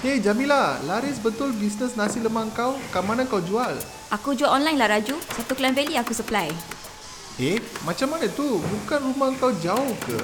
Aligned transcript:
Hey 0.00 0.16
Jamila, 0.16 0.80
laris 0.88 1.20
betul 1.20 1.52
bisnes 1.52 1.92
nasi 1.92 2.24
lemak 2.24 2.56
kau? 2.56 2.72
Kat 2.88 3.04
mana 3.04 3.28
kau 3.28 3.36
jual? 3.36 3.76
Aku 4.08 4.32
jual 4.32 4.48
online 4.48 4.80
lah 4.80 4.88
Raju. 4.96 5.20
Satu 5.36 5.52
Klang 5.52 5.76
Valley 5.76 6.00
aku 6.00 6.16
supply. 6.16 6.48
Eh, 7.36 7.60
macam 7.84 8.16
mana 8.16 8.24
tu? 8.32 8.64
Bukan 8.64 9.12
rumah 9.12 9.28
kau 9.36 9.52
jauh 9.60 9.92
ke? 10.00 10.16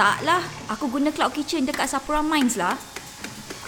Taklah, 0.00 0.40
aku 0.72 0.88
guna 0.88 1.12
Cloud 1.12 1.36
Kitchen 1.36 1.68
dekat 1.68 1.92
Sapura 1.92 2.24
Mines 2.24 2.56
lah. 2.56 2.80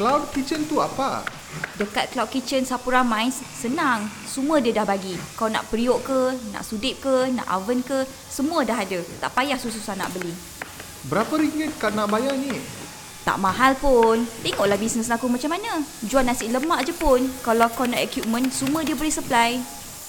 Cloud 0.00 0.32
Kitchen 0.32 0.64
tu 0.64 0.80
apa? 0.80 1.28
Dekat 1.76 2.08
Cloud 2.16 2.32
Kitchen 2.32 2.64
Sapura 2.64 3.04
Mines, 3.04 3.44
senang. 3.52 4.08
Semua 4.24 4.64
dia 4.64 4.72
dah 4.72 4.88
bagi. 4.88 5.12
Kau 5.36 5.52
nak 5.52 5.68
periuk 5.68 6.08
ke, 6.08 6.40
nak 6.56 6.64
sudip 6.64 7.04
ke, 7.04 7.28
nak 7.36 7.44
oven 7.52 7.84
ke, 7.84 8.08
semua 8.32 8.64
dah 8.64 8.80
ada. 8.80 9.04
Tak 9.20 9.36
payah 9.36 9.60
susah-susah 9.60 9.92
nak 9.92 10.08
beli. 10.16 10.32
Berapa 11.04 11.36
ringgit 11.36 11.76
kau 11.76 11.92
nak 11.92 12.08
bayar 12.08 12.32
ni? 12.32 12.79
Tak 13.20 13.36
mahal 13.36 13.76
pun. 13.76 14.24
Tengoklah 14.40 14.80
bisnes 14.80 15.12
aku 15.12 15.28
macam 15.28 15.52
mana. 15.52 15.84
Jual 16.00 16.24
nasi 16.24 16.48
lemak 16.48 16.88
je 16.88 16.96
pun. 16.96 17.20
Kalau 17.44 17.68
kau 17.72 17.84
nak 17.84 18.00
equipment, 18.00 18.48
semua 18.48 18.80
dia 18.80 18.96
boleh 18.96 19.12
supply. 19.12 19.60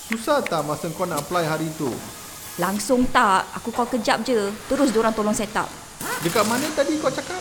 Susah 0.07 0.39
tak 0.43 0.63
masa 0.63 0.87
kau 0.95 1.03
nak 1.03 1.27
apply 1.27 1.43
hari 1.43 1.67
tu? 1.75 1.91
Langsung 2.59 3.07
tak. 3.11 3.47
Aku 3.59 3.75
call 3.75 3.91
kejap 3.91 4.23
je. 4.23 4.51
Terus 4.71 4.95
diorang 4.95 5.11
tolong 5.11 5.35
set 5.35 5.51
up. 5.55 5.67
Dekat 6.23 6.47
mana 6.47 6.67
tadi 6.71 6.95
kau 6.99 7.11
cakap? 7.11 7.39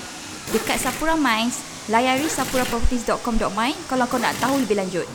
Dekat 0.50 0.82
Sapura 0.82 1.14
Mines, 1.14 1.62
layari 1.86 2.26
sapuraproperties.com.my 2.26 3.70
kalau 3.86 4.02
kau 4.10 4.18
nak 4.18 4.34
tahu 4.42 4.58
lebih 4.58 4.74
lanjut. 4.74 5.06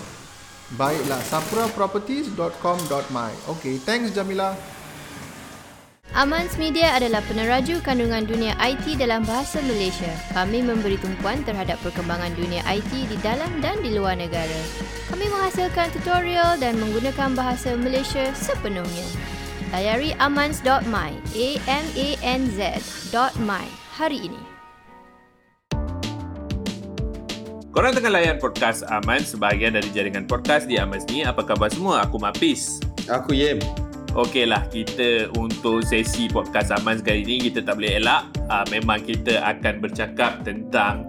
Baiklah, 0.79 1.20
sapuraproperties.com.my. 1.27 3.31
Okay, 3.59 3.76
thanks 3.84 4.15
Jamila. 4.15 4.55
Amans 6.15 6.55
Media 6.55 6.95
adalah 6.95 7.19
peneraju 7.27 7.83
kandungan 7.83 8.23
dunia 8.23 8.55
IT 8.63 9.03
dalam 9.03 9.27
bahasa 9.27 9.59
Malaysia. 9.67 10.07
Kami 10.31 10.63
memberi 10.63 10.95
tumpuan 10.95 11.43
terhadap 11.43 11.75
perkembangan 11.83 12.31
dunia 12.39 12.63
IT 12.71 12.87
di 13.11 13.19
dalam 13.19 13.51
dan 13.59 13.83
di 13.83 13.91
luar 13.91 14.15
negara. 14.15 14.55
Kami 15.11 15.27
menghasilkan 15.27 15.91
tutorial 15.91 16.55
dan 16.55 16.79
menggunakan 16.79 17.35
bahasa 17.35 17.75
Malaysia 17.75 18.31
sepenuhnya. 18.31 19.03
Layari 19.75 20.15
amans.my, 20.23 21.12
a 21.20 21.49
m 21.67 21.85
a 21.99 22.09
n 22.23 22.41
z.my 22.47 23.68
hari 23.99 24.31
ini. 24.31 24.40
Korang 27.75 27.91
tengah 27.91 28.15
layan 28.15 28.40
podcast 28.40 28.87
Aman 28.87 29.20
sebahagian 29.20 29.75
dari 29.75 29.91
jaringan 29.91 30.31
podcast 30.31 30.63
di 30.63 30.79
Amans 30.79 31.03
ni. 31.12 31.27
Apa 31.27 31.43
khabar 31.43 31.68
semua? 31.68 32.07
Aku 32.07 32.15
Mapis. 32.23 32.79
Aku 33.12 33.35
Yem. 33.35 33.59
Okey 34.16 34.48
lah, 34.48 34.63
kita 34.71 35.27
untuk 35.35 35.84
sesi 35.84 36.32
podcast 36.32 36.71
Aman 36.71 37.04
sekali 37.04 37.27
ni 37.27 37.35
kita 37.52 37.60
tak 37.60 37.76
boleh 37.76 37.99
elak. 37.99 38.32
Uh, 38.48 38.63
memang 38.71 39.04
kita 39.04 39.44
akan 39.44 39.84
bercakap 39.84 40.40
tentang 40.48 41.04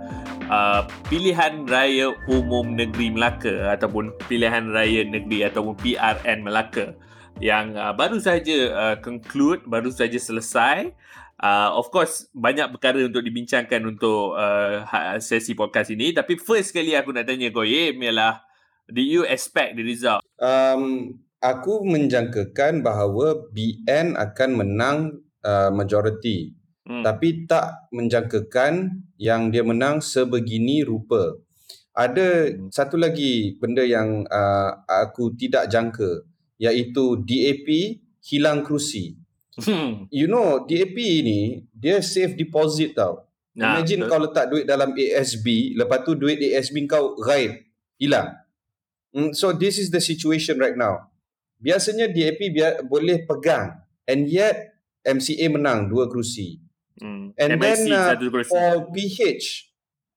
uh, 0.51 0.83
pilihan 1.07 1.71
raya 1.71 2.11
umum 2.27 2.75
negeri 2.75 3.15
Melaka 3.15 3.71
ataupun 3.79 4.11
pilihan 4.27 4.75
raya 4.75 5.07
negeri 5.07 5.47
ataupun 5.47 5.79
PRN 5.79 6.43
Melaka 6.43 6.99
yang 7.39 7.79
uh, 7.79 7.95
baru 7.95 8.19
saja 8.19 8.75
uh, 8.75 8.97
conclude, 8.99 9.63
baru 9.71 9.95
saja 9.95 10.19
selesai. 10.19 10.91
Uh, 11.39 11.79
of 11.79 11.95
course 11.95 12.27
banyak 12.35 12.67
perkara 12.75 13.07
untuk 13.07 13.23
dibincangkan 13.23 13.87
untuk 13.87 14.35
uh, 14.35 14.83
sesi 15.23 15.55
podcast 15.55 15.95
ini 15.95 16.11
tapi 16.11 16.43
first 16.43 16.75
sekali 16.75 16.99
aku 16.99 17.15
nak 17.15 17.31
tanya 17.31 17.55
Yem 17.55 18.03
ialah 18.03 18.43
do 18.91 19.05
you 19.05 19.23
expect 19.29 19.79
the 19.79 19.85
result 19.85 20.27
Um, 20.37 21.17
aku 21.47 21.87
menjangkakan 21.87 22.83
bahawa 22.83 23.47
BN 23.55 24.19
akan 24.19 24.51
menang 24.59 24.99
uh, 25.47 25.71
majority. 25.71 26.55
hmm. 26.85 27.03
Tapi 27.07 27.47
tak 27.47 27.87
menjangkakan 27.95 29.03
yang 29.17 29.55
dia 29.55 29.63
menang 29.63 30.03
sebegini 30.03 30.83
rupa. 30.83 31.39
Ada 31.97 32.53
Hmm. 32.53 32.69
satu 32.69 33.01
lagi 33.01 33.57
benda 33.57 33.81
yang 33.81 34.27
uh, 34.29 34.71
aku 34.85 35.33
tidak 35.39 35.71
jangka 35.73 36.27
iaitu 36.61 37.21
DAP 37.25 37.69
hilang 38.21 38.61
kerusi. 38.67 39.17
Hmm. 39.57 40.05
You 40.13 40.29
know 40.29 40.69
DAP 40.69 40.97
ni 41.25 41.65
dia 41.73 42.05
safe 42.05 42.37
deposit 42.37 42.93
tau. 42.93 43.25
Nah, 43.57 43.81
Imagine 43.81 44.05
betul. 44.05 44.11
kau 44.13 44.21
letak 44.21 44.47
duit 44.53 44.65
dalam 44.69 44.93
ASB, 44.93 45.73
lepas 45.81 46.05
tu 46.05 46.13
duit 46.13 46.37
ASB 46.37 46.85
kau 46.85 47.17
gaib, 47.17 47.57
hilang. 47.97 48.37
Mm, 49.17 49.33
so 49.33 49.57
this 49.57 49.81
is 49.81 49.89
the 49.89 49.97
situation 49.97 50.61
right 50.61 50.77
now. 50.77 51.09
Biasanya 51.57 52.07
DAP 52.13 52.41
biar, 52.53 52.85
boleh 52.85 53.25
pegang 53.25 53.77
and 54.07 54.29
yet 54.29 54.77
MCA 55.03 55.47
menang 55.51 55.89
dua 55.91 56.07
kerusi. 56.11 56.61
hmm. 57.01 57.37
And 57.39 57.51
MIC 57.57 57.63
then 57.63 57.81
uh, 57.93 58.09
satu 58.15 58.27
kerusi. 58.29 58.51
for 58.51 58.71
PH, 58.93 59.47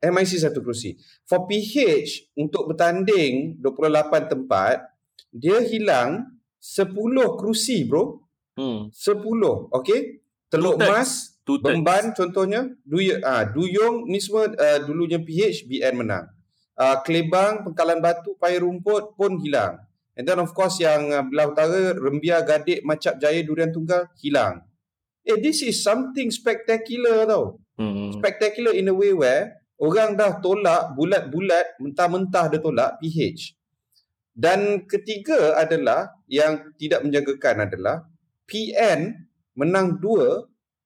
MIC 0.03 0.31
satu 0.39 0.59
kerusi. 0.65 0.91
For 1.29 1.45
PH 1.45 2.35
untuk 2.35 2.73
bertanding 2.73 3.59
28 3.61 4.33
tempat, 4.33 4.83
dia 5.29 5.61
hilang 5.63 6.39
10 6.59 6.91
kerusi 7.37 7.87
bro. 7.87 8.19
hmm. 8.59 8.91
10, 8.91 9.75
okay? 9.75 10.19
Teluk 10.49 10.81
Two-thirds. 10.81 10.91
Mas, 10.91 11.11
Two. 11.49 11.57
Bemban 11.57 12.13
contohnya, 12.13 12.61
Duyung, 12.85 13.25
ah, 13.25 13.41
Duyung 13.41 14.05
ni 14.05 14.21
semua 14.21 14.53
uh, 14.53 14.79
dulunya 14.85 15.17
PH, 15.17 15.65
BN 15.65 15.97
menang. 15.97 16.29
Uh, 16.77 17.01
Kelebang, 17.01 17.65
Pengkalan 17.65 17.97
Batu, 17.97 18.37
Paya 18.37 18.61
Rumput 18.61 19.17
pun 19.17 19.41
hilang. 19.41 19.81
And 20.19 20.27
then 20.27 20.43
of 20.43 20.51
course 20.51 20.83
yang 20.83 21.15
uh, 21.15 21.23
belah 21.23 21.55
utara, 21.55 21.95
Rembia, 21.95 22.43
Gadik, 22.43 22.83
Macap 22.83 23.23
Jaya, 23.23 23.39
Durian 23.39 23.71
Tunggal, 23.71 24.11
hilang. 24.19 24.67
Eh, 25.23 25.39
this 25.39 25.63
is 25.63 25.79
something 25.79 26.27
spectacular 26.27 27.23
tau. 27.23 27.55
Hmm. 27.79 28.11
Spectacular 28.19 28.75
in 28.75 28.91
a 28.91 28.95
way 28.95 29.15
where 29.15 29.63
orang 29.79 30.19
dah 30.19 30.43
tolak 30.43 30.91
bulat-bulat, 30.99 31.79
mentah-mentah 31.79 32.51
dia 32.51 32.59
tolak 32.59 32.99
PH. 32.99 33.55
Dan 34.35 34.83
ketiga 34.91 35.55
adalah 35.55 36.19
yang 36.27 36.75
tidak 36.75 37.07
menjagakan 37.07 37.71
adalah 37.71 38.03
PN 38.43 39.15
menang 39.55 40.03
dua 40.03 40.43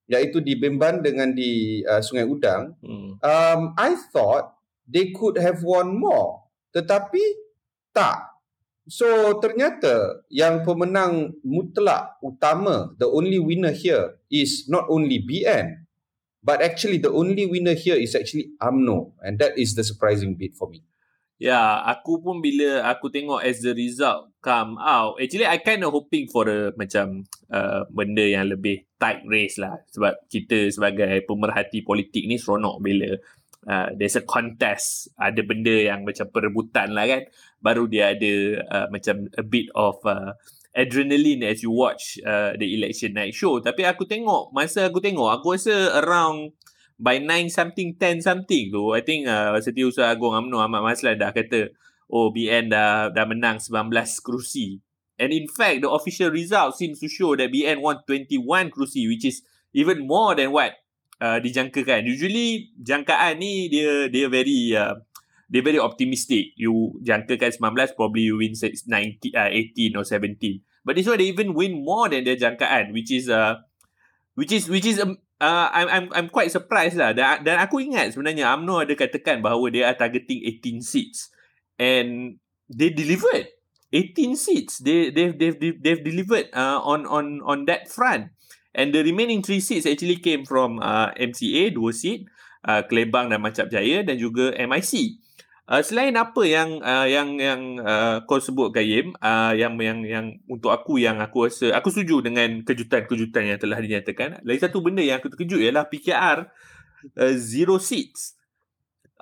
iaitu 0.09 0.45
di 0.45 0.57
Bemban 0.61 1.01
dengan 1.01 1.33
di 1.33 1.81
uh, 1.85 2.05
Sungai 2.05 2.29
Udang. 2.29 2.77
Hmm. 2.85 3.17
Um, 3.17 3.61
I 3.81 3.97
thought 4.13 4.53
they 4.85 5.09
could 5.09 5.41
have 5.41 5.65
won 5.65 5.97
more. 5.97 6.45
Tetapi 6.73 7.21
tak. 7.94 8.32
So 8.83 9.39
ternyata 9.39 10.25
yang 10.27 10.67
pemenang 10.67 11.39
mutlak 11.47 12.19
utama, 12.19 12.91
the 12.99 13.07
only 13.07 13.39
winner 13.39 13.71
here 13.71 14.19
is 14.27 14.67
not 14.67 14.91
only 14.91 15.23
BN 15.23 15.88
but 16.44 16.59
actually 16.59 16.99
the 16.99 17.09
only 17.09 17.47
winner 17.47 17.73
here 17.73 17.95
is 17.95 18.11
actually 18.13 18.51
AMNO 18.59 19.16
and 19.23 19.39
that 19.39 19.55
is 19.55 19.73
the 19.79 19.83
surprising 19.88 20.35
bit 20.35 20.59
for 20.59 20.67
me. 20.67 20.83
Ya, 21.41 21.81
aku 21.83 22.23
pun 22.23 22.39
bila 22.39 22.88
aku 22.88 23.11
tengok 23.11 23.44
as 23.44 23.59
the 23.59 23.75
result 23.75 24.31
come 24.39 24.79
out, 24.79 25.19
actually 25.19 25.47
I 25.47 25.59
kind 25.59 25.83
of 25.83 25.91
hoping 25.91 26.31
for 26.31 26.47
a 26.47 26.71
macam 26.75 27.27
uh, 27.51 27.83
benda 27.91 28.23
yang 28.23 28.47
lebih 28.47 28.88
tight 28.95 29.23
race 29.27 29.59
lah. 29.59 29.79
Sebab 29.91 30.27
kita 30.31 30.71
sebagai 30.71 31.23
pemerhati 31.27 31.83
politik 31.83 32.27
ni 32.31 32.39
seronok 32.39 32.79
bila 32.79 33.19
uh, 33.67 33.88
there's 33.95 34.15
a 34.15 34.23
contest, 34.23 35.11
ada 35.19 35.44
benda 35.44 35.73
yang 35.73 36.07
macam 36.07 36.27
perebutan 36.31 36.95
lah 36.95 37.07
kan. 37.07 37.23
Baru 37.63 37.88
dia 37.88 38.12
ada 38.12 38.34
uh, 38.68 38.88
macam 38.91 39.31
a 39.40 39.44
bit 39.44 39.72
of 39.74 39.97
uh, 40.03 40.35
adrenaline 40.75 41.47
as 41.47 41.63
you 41.63 41.72
watch 41.72 42.19
uh, 42.28 42.53
the 42.59 42.68
election 42.75 43.16
night 43.16 43.31
show. 43.31 43.63
Tapi 43.63 43.88
aku 43.88 44.03
tengok, 44.03 44.51
masa 44.51 44.91
aku 44.91 45.00
tengok, 45.00 45.31
aku 45.31 45.56
rasa 45.56 46.03
around 46.03 46.51
by 47.00 47.18
9 47.19 47.50
something 47.50 47.97
10 47.97 48.22
something 48.22 48.69
tu 48.69 48.94
I 48.94 49.01
think 49.01 49.25
uh, 49.25 49.57
Setiausaha 49.57 50.13
Agong 50.13 50.46
UMNO 50.46 50.57
Ahmad 50.62 50.85
Maslan 50.85 51.18
dah 51.18 51.34
kata 51.34 51.74
oh 52.07 52.29
BN 52.29 52.69
dah 52.69 53.09
dah 53.09 53.25
menang 53.25 53.57
19 53.57 53.91
kerusi 54.22 54.80
and 55.18 55.34
in 55.34 55.50
fact 55.50 55.81
the 55.81 55.90
official 55.90 56.30
result 56.30 56.78
seems 56.78 57.01
to 57.01 57.09
show 57.09 57.34
that 57.35 57.50
BN 57.50 57.81
won 57.81 58.00
21 58.06 58.69
kerusi 58.69 59.09
which 59.09 59.25
is 59.25 59.41
even 59.74 60.06
more 60.06 60.38
than 60.38 60.53
what 60.53 60.78
uh, 61.19 61.41
dijangkakan 61.41 62.06
usually 62.06 62.69
jangkaan 62.78 63.41
ni 63.41 63.68
dia 63.68 64.07
dia 64.07 64.30
very 64.30 64.72
uh, 64.78 64.95
dia 65.53 65.62
very 65.62 65.77
optimistic. 65.77 66.57
You 66.57 66.98
jangkakan 67.06 67.54
19 67.62 67.94
probably 67.94 68.25
you 68.25 68.42
win 68.42 68.57
19 68.57 68.89
uh, 69.38 69.54
18 69.54 69.94
or 69.94 70.01
17 70.01 70.42
but 70.81 70.98
this 70.98 71.06
one 71.06 71.22
they 71.22 71.30
even 71.30 71.54
win 71.54 71.77
more 71.86 72.10
than 72.10 72.25
their 72.25 72.42
jangkaan 72.42 72.89
which 72.89 73.13
is 73.13 73.30
uh, 73.30 73.62
which 74.33 74.50
is 74.50 74.66
which 74.66 74.89
is 74.89 74.98
um, 74.98 75.22
uh, 75.38 75.69
I'm 75.69 75.88
I'm 75.88 76.06
I'm 76.16 76.30
quite 76.33 76.50
surprised 76.50 76.98
lah. 76.98 77.12
Dan, 77.13 77.44
dan 77.44 77.62
aku 77.62 77.83
ingat 77.83 78.16
sebenarnya 78.16 78.50
AMNO 78.56 78.88
ada 78.88 78.94
katakan 78.98 79.44
bahawa 79.44 79.69
dia 79.69 79.92
are 79.92 79.98
targeting 79.98 80.42
18 80.42 80.80
seats. 80.81 81.30
And 81.77 82.39
they 82.72 82.89
delivered 82.89 83.51
18 83.92 84.39
seats. 84.39 84.80
They 84.80 85.12
they've 85.12 85.36
they've 85.36 85.57
they've 85.57 86.04
delivered 86.04 86.50
uh, 86.56 86.81
on 86.81 87.06
on 87.06 87.44
on 87.45 87.69
that 87.69 87.92
front. 87.92 88.33
And 88.74 88.89
the 88.89 89.06
remaining 89.06 89.45
3 89.45 89.62
seats 89.62 89.86
actually 89.86 90.18
came 90.18 90.50
from 90.50 90.81
uh, 90.81 91.13
MCA 91.13 91.77
2 91.77 91.94
seat 91.94 92.25
uh, 92.66 92.81
Kelebang 92.89 93.30
dan 93.30 93.38
Macap 93.38 93.69
Jaya 93.69 94.01
dan 94.01 94.18
juga 94.18 94.50
MIC 94.57 95.22
Uh, 95.74 95.81
selain 95.81 96.14
apa 96.14 96.46
yang 96.46 96.78
uh, 96.86 97.10
yang 97.10 97.34
yang 97.42 97.81
uh, 97.81 98.22
kau 98.30 98.38
sebut 98.38 98.70
Kayim 98.70 99.18
uh, 99.18 99.58
yang 99.58 99.74
yang 99.81 100.06
yang 100.06 100.25
untuk 100.46 100.70
aku 100.70 101.02
yang 101.02 101.18
aku 101.18 101.50
rasa 101.50 101.74
aku 101.74 101.90
setuju 101.90 102.30
dengan 102.30 102.62
kejutan-kejutan 102.62 103.50
yang 103.50 103.58
telah 103.58 103.81
dinyatakan. 103.81 104.46
Lagi 104.46 104.70
satu 104.70 104.86
benda 104.86 105.02
yang 105.02 105.18
aku 105.18 105.34
terkejut 105.34 105.66
ialah 105.66 105.90
PKR 105.90 106.46
uh, 107.18 107.34
zero 107.42 107.81
seats. 107.81 108.38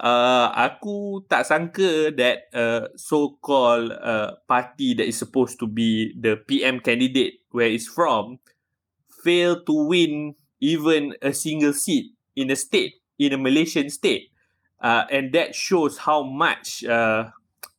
uh, 0.01 0.49
aku 0.51 1.23
tak 1.29 1.45
sangka 1.45 2.09
that 2.17 2.49
uh, 2.51 2.89
so-called 2.97 3.93
uh, 3.93 4.41
party 4.49 4.97
that 4.97 5.05
is 5.05 5.15
supposed 5.15 5.61
to 5.61 5.69
be 5.69 6.11
the 6.17 6.35
PM 6.49 6.81
candidate 6.81 7.45
where 7.53 7.69
it's 7.69 7.87
from 7.87 8.41
fail 9.21 9.61
to 9.61 9.73
win 9.85 10.33
even 10.57 11.13
a 11.21 11.33
single 11.33 11.73
seat 11.73 12.17
in 12.33 12.49
a 12.49 12.57
state, 12.57 12.97
in 13.21 13.33
a 13.33 13.39
Malaysian 13.39 13.89
state. 13.93 14.30
Uh, 14.81 15.05
and 15.13 15.29
that 15.31 15.53
shows 15.53 16.01
how 16.01 16.25
much 16.25 16.81
uh, 16.89 17.29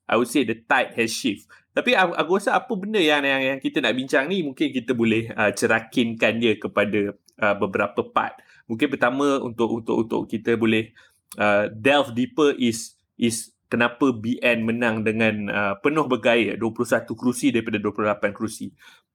I 0.07 0.15
would 0.15 0.31
say 0.31 0.47
the 0.47 0.63
tide 0.63 0.95
has 0.95 1.11
shift. 1.11 1.51
Tapi 1.73 1.97
aku, 1.97 2.37
rasa 2.37 2.55
apa 2.55 2.73
benda 2.77 3.01
yang, 3.01 3.25
yang 3.25 3.43
yang 3.43 3.59
kita 3.59 3.81
nak 3.81 3.97
bincang 3.97 4.29
ni 4.29 4.45
mungkin 4.45 4.71
kita 4.71 4.93
boleh 4.93 5.33
uh, 5.33 5.51
cerakinkan 5.51 6.37
dia 6.39 6.55
kepada 6.61 7.17
uh, 7.17 7.55
beberapa 7.57 8.05
part. 8.05 8.37
Mungkin 8.69 8.93
pertama 8.93 9.41
untuk 9.41 9.83
untuk 9.83 9.97
untuk 10.05 10.23
kita 10.29 10.55
boleh 10.61 10.93
uh, 11.41 11.73
delve 11.73 12.13
deeper 12.13 12.53
is 12.61 12.95
is 13.17 13.57
kenapa 13.73 14.13
BN 14.13 14.69
menang 14.69 15.01
dengan 15.01 15.49
uh, 15.49 15.75
penuh 15.81 16.05
bergaya 16.05 16.61
21 16.61 17.09
kerusi 17.17 17.49
daripada 17.49 17.81
28 17.81 18.37
kerusi. 18.37 18.69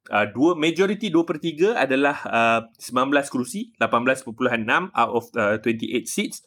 Uh, 0.10 0.26
dua 0.34 0.58
majority 0.58 1.14
2 1.14 1.30
per 1.30 1.38
3 1.38 1.78
adalah 1.78 2.18
uh, 2.26 2.62
19 2.74 3.14
kerusi, 3.30 3.70
18.6 3.78 4.66
out 4.98 5.12
of 5.14 5.30
uh, 5.38 5.62
28 5.62 6.10
seats. 6.10 6.42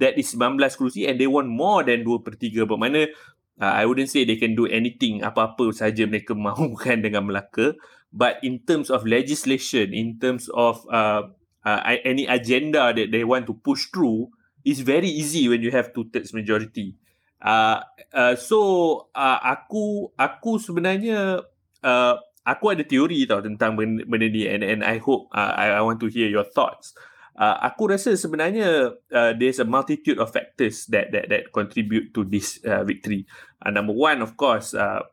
That 0.00 0.16
is 0.16 0.32
19 0.32 0.56
kerusi 0.80 1.04
and 1.04 1.20
they 1.20 1.28
won 1.28 1.46
more 1.46 1.84
than 1.84 2.02
2 2.02 2.24
per 2.24 2.32
3 2.34 2.64
bermakna 2.64 3.12
uh, 3.60 3.72
I 3.76 3.84
wouldn't 3.84 4.08
say 4.08 4.24
they 4.24 4.40
can 4.40 4.56
do 4.56 4.64
anything 4.64 5.20
apa-apa 5.20 5.70
saja 5.76 6.08
mereka 6.08 6.32
mahukan 6.48 7.04
dengan 7.04 7.28
Melaka. 7.28 7.76
But 8.10 8.42
in 8.42 8.64
terms 8.66 8.90
of 8.90 9.06
legislation 9.06 9.94
in 9.94 10.18
terms 10.18 10.50
of 10.50 10.82
uh, 10.90 11.30
uh, 11.62 11.80
any 12.02 12.26
agenda 12.26 12.90
that 12.90 13.12
they 13.12 13.22
want 13.22 13.46
to 13.46 13.54
push 13.54 13.86
through 13.92 14.34
is 14.64 14.80
very 14.80 15.08
easy 15.08 15.46
when 15.46 15.62
you 15.62 15.70
have 15.70 15.92
two 15.94 16.08
thirds 16.10 16.34
majority. 16.34 16.96
Uh, 17.40 17.80
uh, 18.12 18.34
so 18.36 19.08
uh, 19.14 19.38
aku 19.40 20.12
aku 20.18 20.60
sebenarnya 20.60 21.40
uh, 21.80 22.14
aku 22.44 22.64
ada 22.76 22.84
teori 22.84 23.24
tau 23.24 23.40
tentang 23.40 23.80
benda, 23.80 24.04
benda 24.04 24.28
ni 24.28 24.44
and 24.44 24.60
and 24.60 24.80
I 24.84 25.00
hope 25.00 25.32
uh, 25.32 25.56
I, 25.56 25.80
I 25.80 25.82
want 25.84 26.04
to 26.04 26.08
hear 26.12 26.28
your 26.28 26.44
thoughts 26.44 26.92
uh, 27.36 27.56
aku 27.62 27.94
rasa 27.94 28.16
sebenarnya 28.16 28.96
uh, 29.12 29.32
there's 29.36 29.62
a 29.62 29.68
multitude 29.68 30.18
of 30.18 30.32
factors 30.32 30.88
that 30.90 31.12
that 31.14 31.30
that 31.30 31.50
contribute 31.54 32.10
to 32.16 32.26
this 32.26 32.58
uh, 32.66 32.82
victory. 32.82 33.28
Uh, 33.60 33.70
number 33.70 33.94
one, 33.94 34.24
of 34.24 34.34
course, 34.34 34.74
uh, 34.74 35.04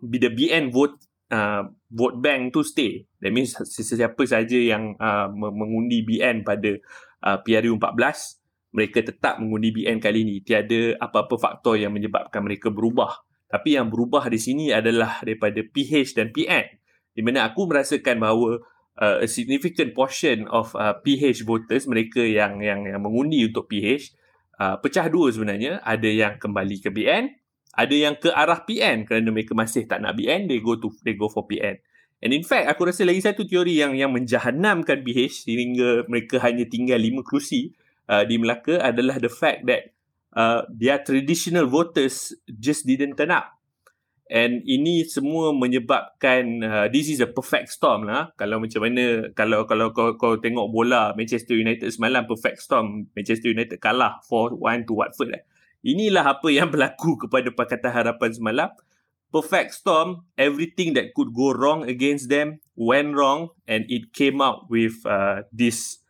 the 0.00 0.30
BN 0.30 0.72
vote 0.72 0.96
uh, 1.32 1.66
vote 1.90 2.16
bank 2.22 2.54
to 2.54 2.62
stay. 2.62 3.06
That 3.20 3.32
means 3.34 3.56
sesiapa 3.56 4.22
saja 4.28 4.56
yang 4.56 4.94
uh, 5.00 5.28
mengundi 5.32 6.06
BN 6.06 6.46
pada 6.46 6.78
uh, 7.24 7.38
PRU 7.42 7.74
14, 7.78 8.76
mereka 8.76 8.98
tetap 9.02 9.40
mengundi 9.42 9.72
BN 9.72 9.98
kali 9.98 10.22
ini. 10.22 10.36
Tiada 10.44 10.98
apa-apa 11.00 11.36
faktor 11.40 11.80
yang 11.80 11.94
menyebabkan 11.94 12.44
mereka 12.44 12.70
berubah. 12.70 13.24
Tapi 13.46 13.78
yang 13.78 13.88
berubah 13.88 14.26
di 14.26 14.42
sini 14.42 14.74
adalah 14.74 15.22
daripada 15.22 15.62
PH 15.62 16.18
dan 16.18 16.34
PN. 16.34 16.66
Di 17.16 17.22
mana 17.24 17.48
aku 17.48 17.64
merasakan 17.64 18.20
bahawa 18.20 18.60
uh, 19.00 19.22
a 19.22 19.28
significant 19.28 19.92
portion 19.92 20.48
of 20.52 20.72
uh, 20.76 20.96
PH 21.00 21.44
voters 21.44 21.84
mereka 21.88 22.20
yang 22.24 22.60
yang 22.60 22.84
yang 22.84 23.00
mengundi 23.00 23.44
untuk 23.46 23.68
PH 23.68 24.12
uh, 24.60 24.76
pecah 24.80 25.08
dua 25.08 25.32
sebenarnya. 25.32 25.80
Ada 25.84 26.08
yang 26.08 26.34
kembali 26.36 26.80
ke 26.80 26.90
BN 26.92 27.46
ada 27.76 27.92
yang 27.92 28.16
ke 28.16 28.32
arah 28.32 28.64
PN 28.64 29.04
kerana 29.04 29.28
mereka 29.28 29.52
masih 29.52 29.84
tak 29.84 30.00
nak 30.00 30.16
BN 30.16 30.48
they 30.48 30.64
go 30.64 30.80
to 30.80 30.88
they 31.04 31.12
go 31.12 31.28
for 31.28 31.44
PN 31.44 31.76
and 32.24 32.32
in 32.32 32.40
fact 32.40 32.72
aku 32.72 32.88
rasa 32.88 33.04
lagi 33.04 33.20
satu 33.20 33.44
teori 33.44 33.76
yang 33.76 33.92
yang 33.92 34.10
menjahanamkan 34.16 35.04
PH 35.04 35.44
sehingga 35.44 36.08
mereka 36.08 36.40
hanya 36.40 36.64
tinggal 36.64 36.96
lima 36.96 37.20
kerusi 37.20 37.76
uh, 38.08 38.24
di 38.24 38.40
Melaka 38.40 38.80
adalah 38.80 39.20
the 39.20 39.28
fact 39.28 39.68
that 39.68 39.92
uh, 40.32 40.64
their 40.72 41.04
traditional 41.04 41.68
voters 41.68 42.32
just 42.48 42.88
didn't 42.88 43.20
turn 43.20 43.30
up 43.30 43.55
And 44.26 44.66
ini 44.66 45.06
semua 45.06 45.54
menyebabkan 45.54 46.58
uh, 46.58 46.86
this 46.90 47.06
is 47.06 47.22
a 47.22 47.30
perfect 47.30 47.70
storm 47.70 48.10
lah. 48.10 48.34
Kalau 48.34 48.58
macam 48.58 48.82
mana 48.82 49.30
kalau 49.38 49.70
kalau 49.70 49.94
kau, 49.94 50.18
kau 50.18 50.34
tengok 50.42 50.66
bola 50.74 51.14
Manchester 51.14 51.54
United 51.54 51.86
semalam 51.94 52.26
perfect 52.26 52.58
storm 52.58 53.06
Manchester 53.14 53.54
United 53.54 53.78
kalah 53.78 54.18
4-1 54.26 54.90
to 54.90 54.98
Watford 54.98 55.30
lah. 55.30 55.42
Inilah 55.86 56.26
apa 56.26 56.50
yang 56.50 56.66
berlaku 56.74 57.14
kepada 57.22 57.54
Pakatan 57.54 57.94
Harapan 57.94 58.30
semalam. 58.34 58.70
Perfect 59.30 59.78
storm, 59.78 60.26
everything 60.34 60.94
that 60.98 61.14
could 61.14 61.30
go 61.30 61.54
wrong 61.54 61.86
against 61.86 62.26
them 62.26 62.62
went 62.74 63.14
wrong 63.14 63.54
and 63.70 63.86
it 63.86 64.10
came 64.14 64.42
out 64.42 64.66
with 64.70 65.02
uh, 65.06 65.46
this 65.50 66.02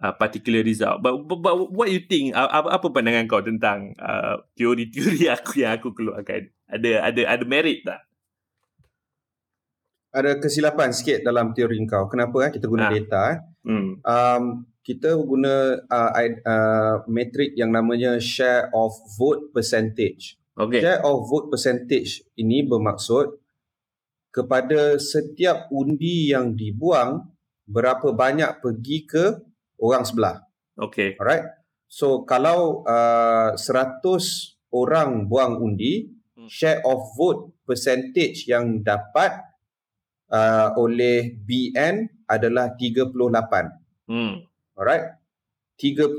uh, 0.00 0.12
particular 0.16 0.64
result. 0.64 1.04
But, 1.04 1.26
but, 1.28 1.40
but 1.42 1.54
what 1.72 1.92
you 1.92 2.04
think? 2.04 2.36
Apa, 2.36 2.80
apa 2.80 2.86
pandangan 2.92 3.24
kau 3.28 3.44
tentang 3.44 3.92
uh, 3.98 4.40
teori-teori 4.56 5.28
aku 5.36 5.64
yang 5.64 5.76
aku 5.80 5.92
keluarkan? 5.92 6.52
Ada 6.68 7.08
ada 7.08 7.22
ada 7.36 7.44
merit 7.48 7.80
tak? 7.84 8.00
Ada 10.12 10.40
kesilapan 10.40 10.92
sikit 10.92 11.24
dalam 11.24 11.52
teori 11.52 11.76
kau. 11.84 12.08
Kenapa 12.08 12.48
eh? 12.48 12.50
kita 12.52 12.68
guna 12.68 12.88
ha. 12.88 12.92
data 12.92 13.20
eh? 13.32 13.38
Hmm. 13.68 13.90
Um, 14.04 14.44
kita 14.84 15.20
guna 15.20 15.84
uh, 15.84 16.10
uh, 16.48 16.96
metrik 17.08 17.52
yang 17.56 17.72
namanya 17.72 18.16
share 18.16 18.72
of 18.72 18.92
vote 19.20 19.52
percentage. 19.52 20.40
Okay. 20.56 20.80
Share 20.80 21.04
of 21.04 21.28
vote 21.28 21.52
percentage 21.52 22.24
ini 22.40 22.64
bermaksud 22.64 23.36
kepada 24.32 24.96
setiap 24.96 25.68
undi 25.72 26.32
yang 26.32 26.56
dibuang 26.56 27.28
berapa 27.68 28.16
banyak 28.16 28.64
pergi 28.64 29.04
ke 29.04 29.24
orang 29.80 30.08
sebelah. 30.08 30.40
Okay. 30.80 31.20
Alright. 31.20 31.44
So 31.88 32.24
kalau 32.24 32.84
uh, 32.88 33.56
100 33.56 34.00
orang 34.72 35.28
buang 35.28 35.60
undi. 35.60 36.17
Share 36.48 36.80
of 36.82 37.14
vote 37.14 37.54
percentage 37.68 38.48
yang 38.48 38.80
dapat 38.80 39.38
uh, 40.32 40.74
oleh 40.80 41.36
BN 41.36 42.26
adalah 42.26 42.74
38. 42.74 43.12
Hmm. 44.08 44.42
Alright. 44.74 45.14
38 45.78 46.18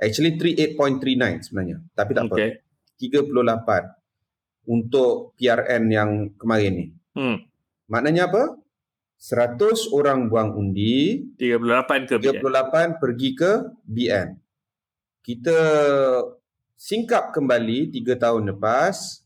actually 0.00 0.38
38.39 0.40 1.46
sebenarnya. 1.50 1.78
Tapi 1.92 2.10
tak 2.14 2.24
okay. 2.30 2.48
apa. 2.56 3.90
38 3.90 4.70
untuk 4.70 5.34
PRN 5.34 5.84
yang 5.90 6.10
kemarin 6.38 6.72
ni. 6.78 6.86
Hmm. 7.18 7.42
Maknanya 7.90 8.30
apa? 8.30 8.62
100 9.22 9.94
orang 9.94 10.26
buang 10.26 10.58
undi 10.58 11.22
38 11.38 12.10
ke 12.10 12.16
38 12.18 12.42
BN. 12.42 12.90
pergi 12.98 13.30
ke 13.38 13.70
BN 13.86 14.28
kita 15.22 15.58
singkap 16.82 17.30
kembali 17.30 17.94
3 17.94 18.18
tahun 18.18 18.50
lepas 18.50 19.22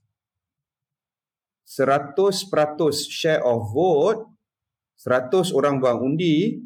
100% 1.65 2.21
share 3.09 3.41
of 3.41 3.73
vote 3.73 4.29
100 5.01 5.57
orang 5.57 5.81
buang 5.81 6.13
undi 6.13 6.61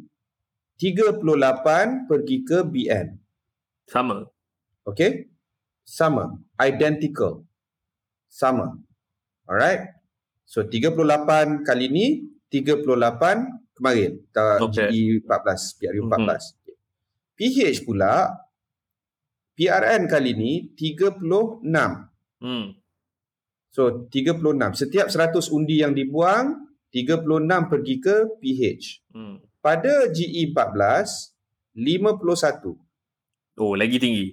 38 0.82 2.11
pergi 2.11 2.37
ke 2.42 2.59
BN 2.66 3.14
sama. 3.87 4.26
Okay 4.82 5.30
sama. 5.90 6.38
Identical. 6.54 7.42
Sama. 8.30 8.78
Alright? 9.50 9.90
So 10.47 10.62
38 10.62 11.66
kali 11.66 11.87
ni 11.90 12.06
38 12.47 12.87
kemarin. 13.75 14.23
Okay. 14.70 14.87
GE 14.94 15.26
14 15.26 15.78
PRU 15.82 16.06
14 16.06 16.14
mm-hmm. 16.14 16.38
PH 17.35 17.78
pula 17.82 18.30
PRN 19.61 20.09
kali 20.09 20.33
ni 20.33 20.52
36 20.73 21.21
mm. 22.40 22.64
so 23.69 24.09
36 24.09 24.40
setiap 24.73 25.12
100 25.12 25.52
undi 25.52 25.85
yang 25.85 25.93
dibuang 25.93 26.64
36 26.88 27.29
pergi 27.69 27.95
ke 28.00 28.17
PH 28.40 28.85
mm. 29.12 29.37
pada 29.61 30.09
GE 30.09 30.49
14 30.57 31.76
51 31.76 33.61
oh 33.61 33.76
lagi 33.76 34.00
tinggi. 34.00 34.33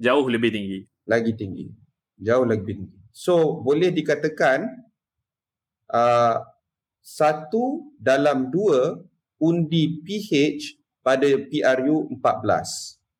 Jauh 0.00 0.28
lebih 0.32 0.48
tinggi. 0.48 0.80
Lagi 1.04 1.32
tinggi. 1.36 1.68
Jauh 2.16 2.44
lebih 2.48 2.72
tinggi. 2.72 3.00
So 3.12 3.60
boleh 3.60 3.92
dikatakan 3.92 4.64
uh, 5.92 6.36
satu 7.04 7.92
dalam 8.00 8.48
dua 8.48 8.96
undi 9.40 10.00
PH 10.00 10.78
pada 11.04 11.26
PRU 11.26 12.08
14. 12.16 12.20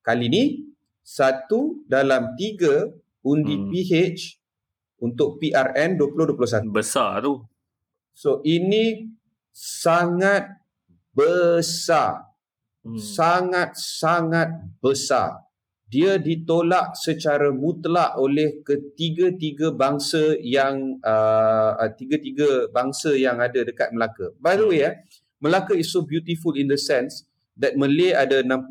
Kali 0.00 0.25
ini, 0.32 0.69
satu 1.10 1.82
dalam 1.90 2.38
tiga 2.38 2.86
undi 3.26 3.58
hmm. 3.58 3.68
PH 3.74 4.22
untuk 5.02 5.42
PRN 5.42 5.98
2021. 5.98 6.70
Besar 6.70 7.18
tu. 7.26 7.42
So, 8.14 8.38
ini 8.46 9.10
sangat 9.50 10.62
besar. 11.10 12.30
Hmm. 12.86 12.96
Sangat-sangat 12.96 14.78
besar 14.78 15.50
dia 15.90 16.22
ditolak 16.22 16.94
secara 16.94 17.50
mutlak 17.50 18.14
oleh 18.14 18.62
ketiga-tiga 18.62 19.74
bangsa 19.74 20.38
yang 20.38 21.02
uh, 21.02 21.74
uh, 21.74 21.90
tiga-tiga 21.98 22.70
bangsa 22.70 23.18
yang 23.18 23.42
ada 23.42 23.66
dekat 23.66 23.90
Melaka. 23.90 24.30
By 24.38 24.54
the 24.54 24.70
way, 24.70 24.86
eh, 24.86 24.94
Melaka 25.42 25.74
is 25.74 25.90
so 25.90 26.06
beautiful 26.06 26.54
in 26.54 26.70
the 26.70 26.78
sense 26.78 27.26
that 27.58 27.74
Malay 27.74 28.14
ada 28.14 28.46
60, 28.46 28.70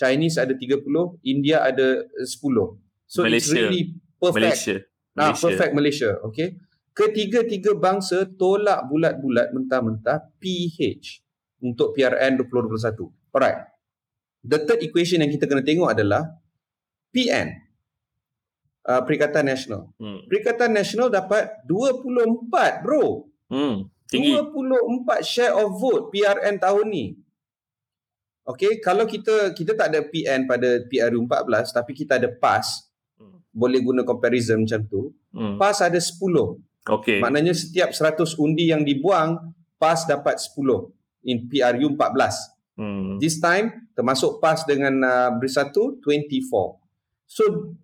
Chinese 0.00 0.40
ada 0.40 0.56
30, 0.56 0.80
India 1.28 1.60
ada 1.60 2.08
10. 2.16 2.24
So 3.04 3.28
it's 3.28 3.52
Malaysia. 3.52 3.52
really 3.52 3.82
perfect. 4.16 4.40
Malaysia. 4.40 4.76
Ah, 5.12 5.36
Malaysia. 5.36 5.44
perfect 5.44 5.72
Malaysia. 5.76 6.10
Okay. 6.32 6.48
Ketiga-tiga 6.96 7.76
bangsa 7.76 8.24
tolak 8.24 8.88
bulat-bulat 8.88 9.52
mentah-mentah 9.52 10.32
PH 10.40 11.20
untuk 11.60 11.92
PRN 11.92 12.40
2021. 12.40 13.12
Alright. 13.36 13.68
The 14.40 14.64
third 14.64 14.80
equation 14.80 15.20
yang 15.20 15.28
kita 15.28 15.44
kena 15.44 15.60
tengok 15.60 15.92
adalah 15.92 16.40
PN. 17.12 17.52
Uh, 18.80 19.04
Perikatan 19.04 19.44
Nasional. 19.44 19.92
Hmm. 20.00 20.24
Perikatan 20.24 20.72
Nasional 20.72 21.12
dapat 21.12 21.60
24 21.68 22.80
bro. 22.80 23.28
Hmm. 23.52 23.84
Tinggi. 24.08 24.32
24 24.32 25.20
share 25.20 25.52
of 25.54 25.76
vote 25.76 26.08
PRN 26.08 26.56
tahun 26.56 26.86
ni. 26.88 27.20
Okay, 28.44 28.80
kalau 28.80 29.04
kita 29.04 29.52
kita 29.52 29.76
tak 29.76 29.92
ada 29.92 30.00
PN 30.02 30.48
pada 30.48 30.82
PRU 30.88 31.22
14 31.28 31.76
tapi 31.76 31.92
kita 31.92 32.16
ada 32.16 32.28
PAS, 32.32 32.90
Hmm. 33.20 33.44
boleh 33.52 33.84
guna 33.84 34.00
comparison 34.02 34.64
macam 34.64 34.80
tu. 34.88 35.12
Hmm. 35.36 35.60
PAS 35.60 35.84
ada 35.84 36.00
10. 36.00 36.56
Okay. 36.88 37.20
Maknanya 37.20 37.52
setiap 37.52 37.92
100 37.92 38.40
undi 38.40 38.72
yang 38.72 38.80
dibuang, 38.80 39.52
PAS 39.76 40.08
dapat 40.08 40.40
10 40.40 40.88
in 41.28 41.44
PRU 41.44 41.92
14. 41.92 42.56
Hmm. 42.80 43.20
This 43.20 43.36
time 43.36 43.92
termasuk 43.92 44.40
PAS 44.40 44.64
dengan 44.64 45.04
uh, 45.04 45.30
Bersatu 45.36 46.00
24. 46.00 46.80
So 47.28 47.76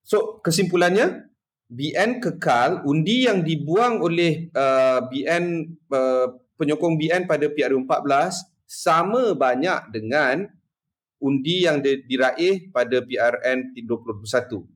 so 0.00 0.40
kesimpulannya 0.40 1.28
BN 1.68 2.24
kekal 2.24 2.86
undi 2.88 3.28
yang 3.28 3.44
dibuang 3.44 4.00
oleh 4.00 4.48
uh, 4.56 5.04
BN 5.04 5.76
uh, 5.92 6.32
penyokong 6.56 6.96
BN 6.96 7.28
pada 7.28 7.52
PRU 7.52 7.84
14 7.84 8.55
sama 8.66 9.32
banyak 9.32 9.94
dengan 9.94 10.50
undi 11.22 11.64
yang 11.64 11.80
di- 11.80 12.02
diraih 12.04 12.68
pada 12.74 13.00
PRN 13.00 13.72
2021. 13.72 14.66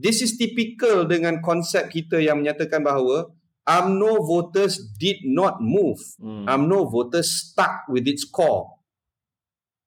This 0.00 0.24
is 0.24 0.40
typical 0.40 1.04
dengan 1.04 1.44
konsep 1.44 1.92
kita 1.92 2.16
yang 2.18 2.40
menyatakan 2.40 2.80
bahawa 2.80 3.28
UMNO 3.68 4.24
voters 4.24 4.80
did 4.96 5.20
not 5.28 5.60
move. 5.60 6.00
Hmm. 6.16 6.48
UMNO 6.48 6.88
voters 6.88 7.28
stuck 7.28 7.84
with 7.92 8.08
its 8.08 8.24
core. 8.24 8.80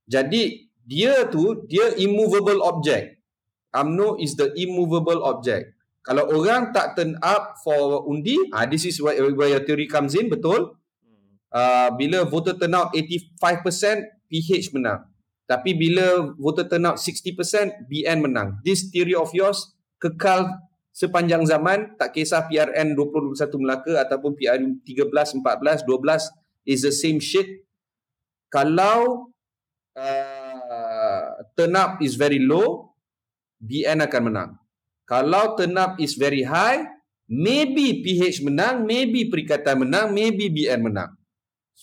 Jadi 0.06 0.70
dia 0.86 1.26
tu 1.28 1.66
dia 1.66 1.98
immovable 1.98 2.62
object. 2.62 3.18
UMNO 3.74 4.22
is 4.22 4.38
the 4.38 4.54
immovable 4.54 5.26
object. 5.26 5.74
Kalau 6.06 6.30
orang 6.30 6.76
tak 6.76 7.00
turn 7.00 7.18
up 7.24 7.58
for 7.64 8.06
undi, 8.06 8.38
ah 8.54 8.68
this 8.70 8.86
is 8.86 9.00
where, 9.02 9.18
where 9.34 9.50
your 9.50 9.64
theory 9.66 9.90
comes 9.90 10.14
in, 10.14 10.30
betul? 10.30 10.78
Uh, 11.54 11.94
bila 11.94 12.26
voter 12.26 12.58
turnout 12.58 12.90
85%, 12.98 14.02
PH 14.26 14.74
menang. 14.74 15.06
Tapi 15.46 15.78
bila 15.78 16.34
voter 16.34 16.66
turnout 16.66 16.98
60%, 16.98 17.86
BN 17.86 18.26
menang. 18.26 18.58
This 18.66 18.90
theory 18.90 19.14
of 19.14 19.30
yours 19.38 19.78
kekal 20.02 20.50
sepanjang 20.90 21.46
zaman, 21.46 21.94
tak 22.02 22.18
kisah 22.18 22.50
PRN 22.50 22.98
2021 22.98 23.38
Melaka 23.62 23.94
ataupun 24.02 24.34
PRU 24.34 24.82
13, 24.82 25.46
14, 25.46 25.86
12 25.86 26.66
is 26.66 26.82
the 26.82 26.94
same 26.94 27.22
shit. 27.22 27.66
Kalau 28.50 29.30
uh, 29.98 31.26
turn 31.54 31.74
up 31.78 32.02
is 32.02 32.18
very 32.18 32.42
low, 32.42 32.98
BN 33.62 34.02
akan 34.06 34.22
menang. 34.30 34.52
Kalau 35.06 35.54
turn 35.54 35.78
up 35.78 36.02
is 36.02 36.18
very 36.18 36.46
high, 36.46 36.82
maybe 37.30 38.02
PH 38.02 38.42
menang, 38.42 38.86
maybe 38.86 39.30
Perikatan 39.30 39.86
menang, 39.86 40.14
maybe 40.14 40.50
BN 40.50 40.82
menang. 40.82 41.14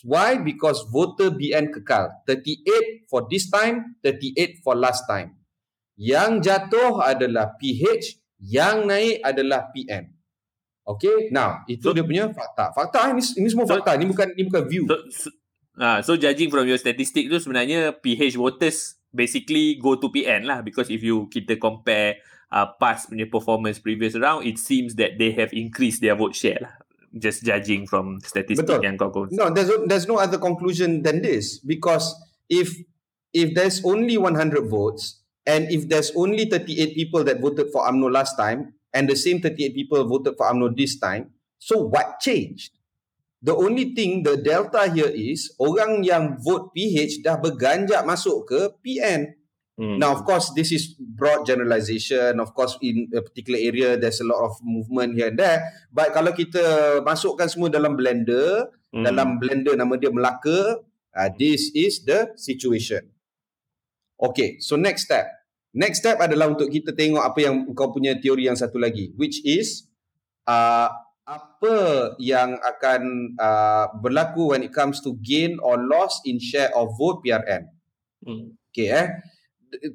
Why? 0.07 0.41
Because 0.41 0.87
voter 0.89 1.29
BN 1.35 1.75
kekal. 1.75 2.25
38 2.25 3.11
for 3.11 3.27
this 3.29 3.51
time, 3.53 3.99
38 4.01 4.65
for 4.65 4.73
last 4.79 5.05
time. 5.05 5.37
Yang 6.01 6.49
jatuh 6.49 7.05
adalah 7.05 7.53
PH, 7.61 8.17
yang 8.41 8.89
naik 8.89 9.21
adalah 9.21 9.69
PN. 9.69 10.09
Okay, 10.81 11.29
now 11.29 11.61
itu 11.69 11.85
So- 11.85 11.93
dia 11.93 12.03
punya 12.03 12.33
fakta. 12.33 12.73
Fakta 12.73 13.13
ini 13.13 13.21
ini 13.37 13.49
semua 13.53 13.69
So- 13.69 13.77
fakta. 13.77 14.01
Ini 14.01 14.09
bukan 14.09 14.33
ini 14.33 14.45
bukan 14.49 14.65
view. 14.65 14.85
So, 14.89 14.97
so, 15.13 15.29
ah, 15.77 16.01
so 16.01 16.17
judging 16.17 16.49
from 16.49 16.65
your 16.65 16.81
statistic 16.81 17.29
tu 17.29 17.37
sebenarnya 17.37 18.01
PH 18.01 18.41
voters 18.41 18.97
basically 19.13 19.77
go 19.77 20.01
to 20.01 20.09
PN 20.09 20.49
lah 20.49 20.65
because 20.65 20.89
if 20.89 21.05
you 21.05 21.29
kita 21.29 21.61
compare 21.61 22.17
uh, 22.49 22.67
past 22.81 23.13
punya 23.13 23.29
performance 23.29 23.83
previous 23.83 24.17
round 24.17 24.47
it 24.47 24.57
seems 24.57 24.97
that 24.97 25.19
they 25.19 25.35
have 25.35 25.51
increased 25.53 26.01
their 26.01 26.15
vote 26.17 26.33
share 26.35 26.63
lah 26.63 26.75
just 27.19 27.43
judging 27.43 27.87
from 27.87 28.23
statistic 28.23 28.67
Betul. 28.67 28.87
yang 28.87 28.95
kau 28.95 29.11
kau 29.11 29.27
No, 29.35 29.51
there's 29.51 29.71
there's 29.91 30.07
no 30.07 30.23
other 30.23 30.39
conclusion 30.39 31.03
than 31.03 31.23
this 31.23 31.59
because 31.59 32.15
if 32.47 32.71
if 33.35 33.55
there's 33.55 33.83
only 33.83 34.15
100 34.15 34.71
votes 34.71 35.23
and 35.47 35.67
if 35.71 35.91
there's 35.91 36.15
only 36.15 36.47
38 36.47 36.95
people 36.95 37.23
that 37.27 37.43
voted 37.43 37.75
for 37.75 37.87
AMNO 37.87 38.11
last 38.11 38.39
time 38.39 38.75
and 38.95 39.11
the 39.11 39.19
same 39.19 39.43
38 39.43 39.75
people 39.75 40.07
voted 40.07 40.39
for 40.39 40.47
AMNO 40.47 40.77
this 40.77 40.99
time, 40.99 41.35
so 41.59 41.91
what 41.91 42.23
changed? 42.23 42.75
The 43.41 43.57
only 43.57 43.97
thing 43.97 44.23
the 44.23 44.37
delta 44.37 44.93
here 44.93 45.09
is 45.09 45.49
orang 45.57 46.05
yang 46.05 46.37
vote 46.45 46.77
PH 46.77 47.25
dah 47.25 47.41
berganjak 47.41 48.05
masuk 48.05 48.45
ke 48.45 48.61
PN. 48.85 49.33
Hmm. 49.81 49.97
Now, 49.97 50.13
of 50.13 50.29
course, 50.29 50.53
this 50.53 50.77
is 50.77 50.93
broad 50.93 51.49
generalization. 51.49 52.37
Of 52.37 52.53
course, 52.53 52.77
in 52.85 53.09
a 53.17 53.25
particular 53.25 53.57
area, 53.57 53.97
there's 53.97 54.21
a 54.21 54.29
lot 54.29 54.45
of 54.45 54.61
movement 54.61 55.17
here 55.17 55.33
and 55.33 55.41
there. 55.41 55.73
But 55.89 56.13
kalau 56.13 56.37
kita 56.37 57.01
masukkan 57.01 57.49
semua 57.49 57.73
dalam 57.73 57.97
blender, 57.97 58.69
Hmm. 58.91 59.07
dalam 59.07 59.39
blender 59.39 59.79
nama 59.79 59.97
dia 59.97 60.11
Melaka, 60.11 60.83
uh, 61.15 61.31
this 61.39 61.71
is 61.73 62.03
the 62.05 62.35
situation. 62.35 63.07
Okay, 64.21 64.61
so 64.61 64.77
next 64.77 65.09
step. 65.09 65.31
Next 65.71 66.03
step 66.03 66.19
adalah 66.19 66.51
untuk 66.51 66.69
kita 66.69 66.93
tengok 66.93 67.23
apa 67.23 67.39
yang 67.41 67.71
kau 67.73 67.95
punya 67.95 68.19
teori 68.19 68.51
yang 68.51 68.59
satu 68.59 68.77
lagi, 68.77 69.15
which 69.15 69.41
is 69.47 69.87
uh, 70.51 70.91
apa 71.23 71.77
yang 72.19 72.59
akan 72.59 73.33
uh, 73.39 73.87
berlaku 74.03 74.51
when 74.51 74.67
it 74.67 74.75
comes 74.75 74.99
to 74.99 75.15
gain 75.23 75.57
or 75.63 75.79
loss 75.79 76.19
in 76.27 76.43
share 76.43 76.75
of 76.75 76.91
vote 76.99 77.23
PRN. 77.23 77.71
Hmm. 78.27 78.59
Okay 78.75 78.91
eh. 78.91 79.09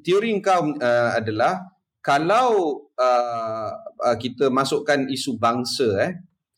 Teori 0.02 0.32
kau 0.40 0.72
uh, 0.76 1.10
adalah 1.12 1.60
kalau 2.00 2.80
uh, 2.96 3.70
uh, 4.00 4.16
kita 4.16 4.48
masukkan 4.48 5.04
isu 5.10 5.36
bangsa 5.36 5.88
eh. 6.00 6.12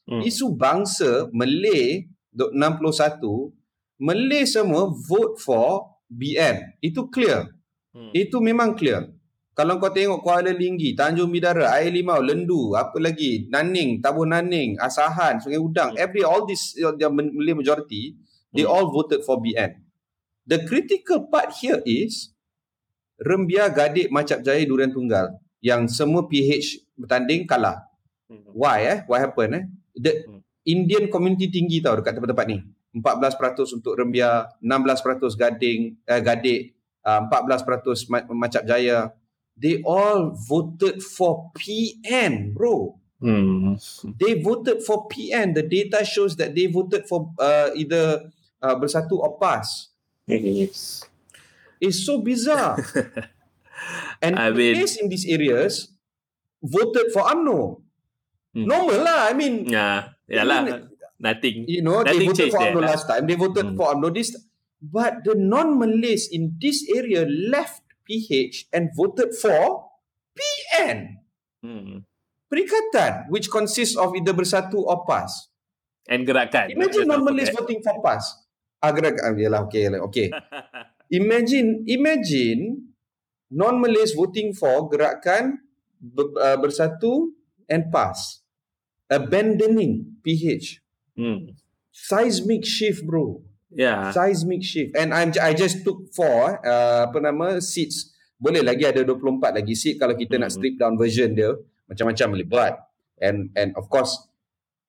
Hmm. 0.09 0.25
Isu 0.25 0.57
bangsa 0.57 1.29
Malay 1.37 2.09
dok 2.33 2.55
61 2.57 3.53
Malay 4.01 4.47
semua 4.47 4.89
vote 4.89 5.37
for 5.43 5.99
BN. 6.09 6.79
Itu 6.81 7.11
clear. 7.11 7.51
Hmm. 7.93 8.15
Itu 8.15 8.39
memang 8.39 8.79
clear. 8.79 9.11
Kalau 9.59 9.83
kau 9.83 9.91
tengok 9.91 10.23
Kuala 10.23 10.55
Linggi, 10.55 10.95
Tanjung 10.95 11.35
Bidara, 11.35 11.75
Air 11.83 11.91
Limau, 11.91 12.23
Lendu, 12.23 12.79
apa 12.79 12.95
lagi, 13.03 13.51
Naning, 13.51 13.99
Tabuh 13.99 14.23
Naning, 14.23 14.79
Asahan, 14.79 15.43
Sungai 15.43 15.59
Udang, 15.59 15.99
Hmm. 15.99 16.05
every 16.07 16.23
all 16.23 16.47
this 16.47 16.79
the 16.79 17.09
Malay 17.11 17.59
majority, 17.59 18.15
they 18.55 18.63
Hmm. 18.63 18.71
all 18.71 18.87
voted 18.95 19.27
for 19.27 19.43
BN. 19.43 19.83
The 20.47 20.63
critical 20.63 21.27
part 21.27 21.59
here 21.59 21.83
is 21.83 22.31
Rembia, 23.19 23.67
Gadik, 23.69 24.09
Macap 24.09 24.41
Jaya, 24.41 24.63
Durian 24.63 24.91
Tunggal 24.91 25.35
yang 25.59 25.91
semua 25.91 26.25
PH 26.25 26.87
bertanding 26.95 27.43
kalah. 27.45 27.83
Hmm. 28.31 28.47
Why 28.55 28.79
eh? 28.87 28.99
What 29.11 29.21
happened 29.21 29.53
eh? 29.55 29.65
The 29.95 30.13
Hmm. 30.25 30.41
Indian 30.63 31.09
community 31.09 31.49
tinggi 31.49 31.81
tau 31.81 31.99
dekat 31.99 32.15
tempat-tempat 32.15 32.47
ni. 32.47 32.59
14% 32.95 33.75
untuk 33.75 33.95
Rembia, 33.95 34.49
16% 34.61 35.35
Gading, 35.35 35.97
eh, 36.05 36.21
Gadik, 36.21 36.61
uh, 37.05 37.21
14% 37.27 38.09
Ma- 38.09 38.27
Macap 38.29 38.65
Jaya. 38.65 39.13
They 39.59 39.83
all 39.83 40.31
voted 40.37 41.03
for 41.03 41.51
PN, 41.53 42.55
bro. 42.55 42.95
Hmm. 43.19 43.75
They 44.15 44.39
voted 44.39 44.87
for 44.87 45.11
PN. 45.11 45.51
The 45.51 45.67
data 45.67 46.07
shows 46.07 46.39
that 46.39 46.55
they 46.55 46.71
voted 46.71 47.11
for 47.11 47.35
uh, 47.35 47.75
either 47.75 48.31
uh, 48.63 48.79
Bersatu 48.79 49.19
or 49.19 49.35
PAS. 49.43 49.91
Yes. 50.31 51.03
It's 51.81 52.05
so 52.05 52.21
bizarre. 52.21 52.79
and 54.25 54.39
I 54.39 54.51
mean- 54.51 54.75
place 54.77 54.97
in 54.99 55.09
these 55.09 55.27
areas 55.27 55.93
voted 56.63 57.11
for 57.15 57.23
UMNO. 57.23 57.83
Hmm. 58.55 58.65
Normal 58.67 58.99
lah. 59.05 59.31
I 59.31 59.33
mean, 59.35 59.67
Ya, 59.71 60.15
yalah. 60.27 60.89
Nothing. 61.19 61.67
you 61.67 61.83
know, 61.83 62.03
they 62.07 62.15
Nothing 62.15 62.29
voted 62.31 62.39
changed 62.51 62.55
for 62.55 62.63
UMNO 62.63 62.81
lah. 62.83 62.91
last 62.95 63.05
time. 63.07 63.27
They 63.27 63.35
voted 63.39 63.67
Hmm. 63.73 63.77
for 63.79 63.95
UMNO 63.95 64.11
this. 64.15 64.35
But 64.79 65.27
the 65.27 65.35
non-Malays 65.35 66.31
in 66.31 66.55
this 66.63 66.87
area 66.95 67.27
left 67.27 67.83
PH 68.07 68.71
and 68.71 68.95
voted 68.95 69.35
for 69.35 69.91
PN. 70.39 71.19
Hmm. 71.63 72.07
Perikatan, 72.49 73.29
which 73.29 73.51
consists 73.51 73.99
of 73.99 74.15
either 74.15 74.33
Bersatu 74.33 74.79
or 74.81 75.03
PAS. 75.05 75.51
And 76.09 76.25
gerakan. 76.25 76.73
Imagine 76.73 77.11
non-Malays 77.11 77.51
voting 77.53 77.83
for 77.83 77.99
PAS. 78.01 78.25
Agar, 78.79 79.19
ah, 79.21 79.35
yalah, 79.35 79.67
okay, 79.67 79.91
yalah, 79.91 80.01
okay. 80.07 80.31
Imagine, 81.09 81.85
imagine 81.89 82.93
non-Malays 83.49 84.13
voting 84.13 84.53
for 84.53 84.89
gerakan 84.93 85.57
uh, 86.37 86.57
Bersatu 86.61 87.33
and 87.69 87.89
PAS. 87.89 88.45
Abandoning 89.09 90.21
PH. 90.21 90.85
Hmm. 91.17 91.57
Seismic 91.89 92.63
shift, 92.69 93.09
bro. 93.09 93.41
Yeah. 93.73 94.13
Seismic 94.13 94.61
shift. 94.63 94.93
And 94.97 95.17
I'm, 95.17 95.33
I 95.41 95.57
just 95.57 95.81
took 95.81 96.13
four, 96.13 96.61
uh, 96.61 97.09
apa 97.09 97.19
nama, 97.25 97.61
seats. 97.65 98.13
Boleh 98.39 98.63
lagi 98.63 98.85
ada 98.87 99.03
24 99.03 99.51
lagi 99.51 99.75
seat 99.75 99.97
kalau 99.99 100.15
kita 100.15 100.37
nak 100.39 100.53
Hmm. 100.53 100.57
strip 100.61 100.75
down 100.79 100.95
version 101.01 101.33
dia. 101.33 101.57
Macam-macam 101.89 102.27
boleh 102.37 102.47
buat. 102.47 102.75
And 103.19 103.51
and 103.59 103.75
of 103.75 103.89
course, 103.91 104.15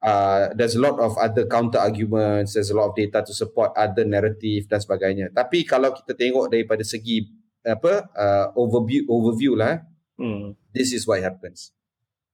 uh, 0.01 0.51
there's 0.53 0.75
a 0.75 0.81
lot 0.81 0.97
of 0.97 1.15
other 1.15 1.45
counter 1.45 1.77
arguments, 1.77 2.53
there's 2.53 2.69
a 2.69 2.77
lot 2.77 2.89
of 2.89 2.95
data 2.95 3.21
to 3.21 3.33
support 3.33 3.71
other 3.75 4.03
narrative 4.03 4.67
dan 4.67 4.79
sebagainya. 4.79 5.31
Tapi 5.31 5.63
kalau 5.63 5.91
kita 5.91 6.13
tengok 6.13 6.49
daripada 6.49 6.81
segi 6.81 7.27
apa 7.61 8.07
uh, 8.09 8.45
overview 8.55 9.03
overview 9.05 9.53
lah, 9.53 9.83
Hmm. 10.15 10.51
this 10.71 10.91
is 10.91 11.07
what 11.07 11.19
happens. 11.19 11.71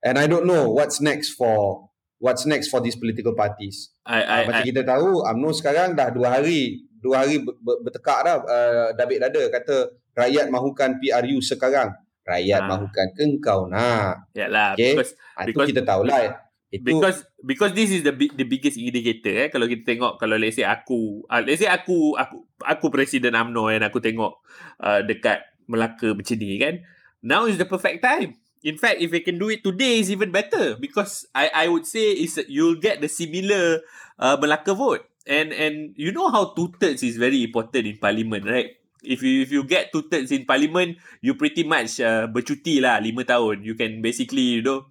And 0.02 0.18
I 0.18 0.26
don't 0.26 0.46
know 0.46 0.70
what's 0.70 0.98
next 0.98 1.34
for 1.34 1.86
what's 2.18 2.42
next 2.44 2.70
for 2.70 2.82
these 2.82 2.98
political 2.98 3.34
parties. 3.34 3.94
I, 4.02 4.22
I, 4.22 4.38
Uh, 4.42 4.44
macam 4.50 4.62
I, 4.62 4.70
kita 4.70 4.82
tahu 4.82 5.22
UMNO 5.22 5.50
sekarang 5.54 5.94
dah 5.94 6.10
dua 6.10 6.42
hari 6.42 6.82
dua 6.98 7.22
hari 7.22 7.46
ber, 7.46 7.54
ber, 7.62 7.86
bertekak 7.86 8.20
dah 8.22 8.36
uh, 8.42 8.88
David 8.94 9.22
Dada 9.22 9.44
kata 9.54 9.76
rakyat 10.18 10.50
mahukan 10.50 10.98
PRU 10.98 11.38
sekarang. 11.42 11.94
Rakyat 12.26 12.62
Ah. 12.66 12.70
mahukan 12.74 13.08
ke 13.14 13.22
engkau 13.22 13.70
nak. 13.70 14.34
yeah 14.34 14.50
lah. 14.50 14.74
Okay. 14.74 14.98
Because 14.98 15.14
Ha, 15.38 15.46
itu 15.46 15.54
Because- 15.54 15.70
kita 15.70 15.82
tahulah. 15.86 16.42
Itu 16.74 16.82
because 16.82 17.22
because 17.46 17.72
this 17.78 17.94
is 17.94 18.02
the 18.02 18.12
the 18.12 18.48
biggest 18.48 18.76
indicator 18.76 19.46
eh. 19.46 19.48
Kalau 19.54 19.70
kita 19.70 19.86
tengok 19.86 20.18
kalau 20.18 20.36
let's 20.36 20.58
say 20.58 20.66
aku 20.66 21.22
uh, 21.30 21.42
let's 21.46 21.62
say 21.62 21.70
aku 21.70 22.18
aku 22.18 22.42
aku 22.66 22.86
presiden 22.90 23.38
AMNO 23.38 23.70
and 23.70 23.86
aku 23.86 24.02
tengok 24.02 24.42
uh, 24.82 25.06
dekat 25.06 25.46
Melaka 25.66 26.14
macam 26.14 26.38
ni 26.38 26.58
kan. 26.62 26.82
Now 27.26 27.50
is 27.50 27.58
the 27.58 27.66
perfect 27.66 28.02
time. 28.06 28.38
In 28.66 28.82
fact 28.82 28.98
if 29.02 29.14
we 29.14 29.22
can 29.22 29.38
do 29.38 29.50
it 29.54 29.62
today 29.62 30.02
is 30.02 30.10
even 30.10 30.34
better. 30.34 30.78
Because 30.78 31.30
I 31.38 31.54
I 31.54 31.66
would 31.70 31.86
say 31.86 32.18
is 32.18 32.38
you'll 32.50 32.82
get 32.82 33.02
the 33.02 33.10
similar 33.10 33.86
uh, 34.18 34.38
Melaka 34.38 34.74
vote. 34.74 35.06
And 35.26 35.54
and 35.54 35.94
you 35.98 36.14
know 36.14 36.30
how 36.30 36.54
two 36.54 36.74
thirds 36.78 37.02
is 37.02 37.18
very 37.18 37.42
important 37.42 37.86
in 37.86 37.98
parliament 37.98 38.46
right? 38.46 38.78
If 39.06 39.22
you 39.22 39.46
if 39.46 39.54
you 39.54 39.66
get 39.66 39.94
two 39.94 40.06
thirds 40.06 40.34
in 40.34 40.50
parliament 40.50 40.98
you 41.22 41.38
pretty 41.38 41.66
much 41.66 42.02
uh, 42.02 42.26
bercuti 42.30 42.82
lah 42.82 43.02
lima 43.02 43.26
tahun. 43.26 43.66
You 43.66 43.74
can 43.78 44.02
basically 44.06 44.62
you 44.62 44.64
know 44.66 44.90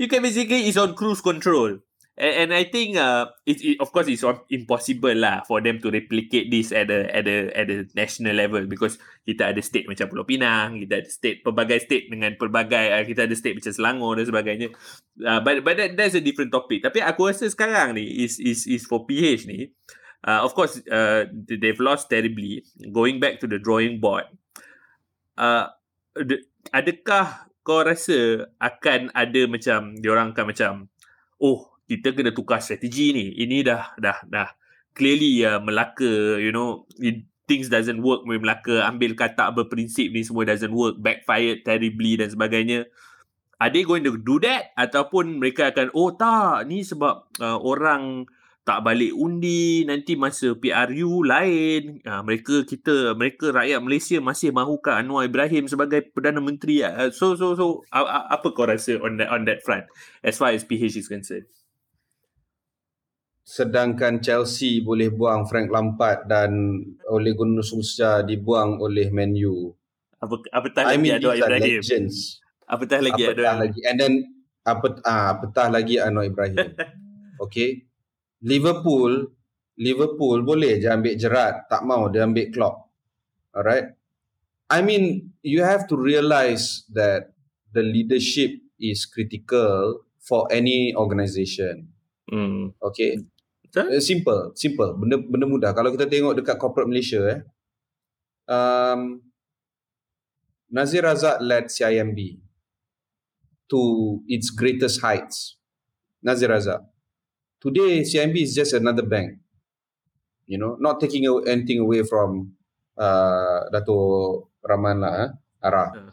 you 0.00 0.08
can 0.08 0.24
basically 0.24 0.64
is 0.64 0.80
on 0.80 0.96
cruise 0.96 1.20
control. 1.20 1.76
And, 2.16 2.34
and 2.48 2.50
I 2.56 2.64
think 2.64 2.96
uh, 2.96 3.28
it, 3.44 3.60
it 3.60 3.76
of 3.84 3.92
course 3.92 4.08
it's 4.08 4.24
impossible 4.48 5.12
lah 5.12 5.44
for 5.44 5.60
them 5.60 5.76
to 5.84 5.92
replicate 5.92 6.48
this 6.48 6.72
at 6.72 6.88
a 6.88 7.04
at 7.12 7.28
a 7.28 7.52
at 7.52 7.68
a 7.68 7.84
national 7.92 8.32
level 8.32 8.64
because 8.64 8.96
kita 9.28 9.52
ada 9.52 9.60
state 9.60 9.84
macam 9.84 10.08
Pulau 10.08 10.24
Pinang, 10.24 10.80
kita 10.80 11.04
ada 11.04 11.08
state 11.12 11.44
pelbagai 11.44 11.84
state 11.84 12.08
dengan 12.08 12.32
pelbagai 12.40 12.96
uh, 12.96 13.04
kita 13.04 13.28
ada 13.28 13.36
state 13.36 13.60
macam 13.60 13.72
Selangor 13.76 14.12
dan 14.16 14.26
sebagainya. 14.28 14.68
Uh, 15.20 15.40
but 15.44 15.60
but 15.60 15.76
that, 15.76 15.92
that's 16.00 16.16
a 16.16 16.24
different 16.24 16.48
topic. 16.48 16.80
Tapi 16.80 17.04
aku 17.04 17.28
rasa 17.28 17.52
sekarang 17.52 17.92
ni 18.00 18.24
is 18.24 18.40
is 18.40 18.64
is 18.64 18.88
for 18.88 19.04
PH 19.04 19.44
ni. 19.44 19.68
Uh, 20.20 20.44
of 20.44 20.52
course 20.56 20.80
uh, 20.88 21.28
they've 21.48 21.80
lost 21.80 22.08
terribly. 22.08 22.64
Going 22.88 23.20
back 23.20 23.40
to 23.40 23.48
the 23.48 23.60
drawing 23.60 24.00
board. 24.00 24.28
Uh, 25.40 25.72
the, 26.12 26.44
adakah 26.76 27.49
kau 27.60 27.84
rasa 27.84 28.48
akan 28.56 29.12
ada 29.12 29.42
macam 29.46 29.94
diorang 30.00 30.32
akan 30.32 30.46
macam 30.48 30.72
oh 31.40 31.70
kita 31.90 32.14
kena 32.14 32.30
tukar 32.30 32.62
strategi 32.62 33.10
ni. 33.10 33.26
Ini 33.34 33.66
dah 33.66 33.98
dah 33.98 34.18
dah 34.30 34.48
clearly 34.94 35.42
uh, 35.42 35.58
Melaka 35.58 36.38
you 36.38 36.54
know 36.54 36.86
it, 37.02 37.26
things 37.50 37.66
doesn't 37.66 37.98
work 37.98 38.22
with 38.22 38.38
Melaka. 38.38 38.86
Ambil 38.86 39.18
kata 39.18 39.50
berprinsip 39.50 40.14
ni 40.14 40.22
semua 40.22 40.46
doesn't 40.46 40.70
work. 40.70 41.02
Backfired 41.02 41.66
terribly 41.66 42.14
dan 42.14 42.30
sebagainya. 42.30 42.86
Are 43.60 43.68
they 43.68 43.84
going 43.84 44.06
to 44.06 44.16
do 44.16 44.40
that? 44.40 44.72
Ataupun 44.78 45.42
mereka 45.42 45.74
akan 45.74 45.90
oh 45.92 46.14
tak. 46.14 46.70
Ni 46.70 46.86
sebab 46.86 47.28
uh, 47.42 47.58
orang 47.58 48.24
tak 48.70 48.86
balik 48.86 49.10
undi 49.18 49.82
nanti 49.82 50.14
masa 50.14 50.54
PRU 50.54 51.26
lain 51.26 51.98
uh, 52.06 52.22
mereka 52.22 52.62
kita 52.62 53.18
mereka 53.18 53.50
rakyat 53.50 53.82
Malaysia 53.82 54.22
masih 54.22 54.54
mahukan 54.54 54.94
Anwar 54.94 55.26
Ibrahim 55.26 55.66
sebagai 55.66 56.06
perdana 56.14 56.38
menteri 56.38 56.86
uh, 56.86 57.10
so 57.10 57.34
so 57.34 57.58
so 57.58 57.82
uh, 57.90 58.06
uh, 58.06 58.30
apa 58.30 58.54
kau 58.54 58.70
rasa 58.70 58.94
on 59.02 59.18
that 59.18 59.26
on 59.34 59.42
that 59.42 59.58
front 59.66 59.90
as 60.22 60.38
far 60.38 60.54
as 60.54 60.62
PH 60.62 61.02
is 61.02 61.10
concerned 61.10 61.50
sedangkan 63.42 64.22
Chelsea 64.22 64.86
boleh 64.86 65.10
buang 65.10 65.50
Frank 65.50 65.74
Lampard 65.74 66.30
dan 66.30 66.78
Ole 67.10 67.34
Gunnar 67.34 67.66
Solskjaer 67.66 68.22
dibuang 68.22 68.78
oleh 68.78 69.10
Man 69.10 69.34
U. 69.34 69.74
apa 70.22 70.46
apatah 70.54 70.94
I 70.94 70.94
lagi 70.94 71.02
mean 71.02 71.18
Anwar 71.18 71.34
Ibrahim 71.42 71.82
legends. 71.82 72.38
apatah 72.70 73.02
lagi 73.02 73.22
apatah 73.26 73.50
Anwar 73.50 73.66
lagi 73.66 73.80
and 73.82 73.98
then 73.98 74.14
apa 74.62 74.86
ah 75.02 75.34
apatah 75.34 75.66
lagi 75.74 75.98
Anwar 75.98 76.22
Ibrahim. 76.22 76.70
okay. 77.42 77.89
Liverpool 78.40 79.28
Liverpool 79.80 80.44
boleh 80.44 80.76
je 80.76 80.92
ambil 80.92 81.16
Gerrard, 81.16 81.64
tak 81.72 81.80
mau 81.88 82.12
dia 82.12 82.28
ambil 82.28 82.52
Klopp. 82.52 82.92
Alright. 83.56 83.96
I 84.68 84.84
mean, 84.84 85.34
you 85.42 85.64
have 85.64 85.88
to 85.88 85.96
realize 85.96 86.84
that 86.92 87.32
the 87.72 87.82
leadership 87.82 88.60
is 88.76 89.08
critical 89.08 90.04
for 90.20 90.46
any 90.52 90.92
organisation. 90.94 91.90
hmm. 92.28 92.76
Okay. 92.78 93.24
Betul? 93.66 93.86
Uh, 93.96 94.02
simple, 94.04 94.40
simple. 94.54 94.94
Benda 95.00 95.16
benda 95.18 95.46
mudah. 95.48 95.72
Kalau 95.72 95.90
kita 95.96 96.06
tengok 96.06 96.38
dekat 96.38 96.60
corporate 96.60 96.90
Malaysia 96.90 97.22
eh. 97.26 97.40
Um, 98.50 99.22
Nazir 100.70 101.06
Razak 101.06 101.38
led 101.42 101.70
CIMB 101.70 102.18
to 103.70 103.80
its 104.26 104.50
greatest 104.50 105.02
heights. 105.02 105.58
Nazir 106.22 106.50
Razak. 106.50 106.82
Today 107.60 108.00
CIMB 108.00 108.40
is 108.40 108.56
just 108.56 108.72
another 108.72 109.04
bank. 109.04 109.36
You 110.48 110.58
know, 110.58 110.76
not 110.80 110.98
taking 110.98 111.28
anything 111.46 111.78
away 111.78 112.02
from 112.02 112.56
uh, 112.96 113.68
Dato 113.70 114.48
Rahman 114.64 115.00
lah, 115.00 115.12
eh, 115.14 115.28
Ara. 115.62 115.84
Uh. 115.94 116.10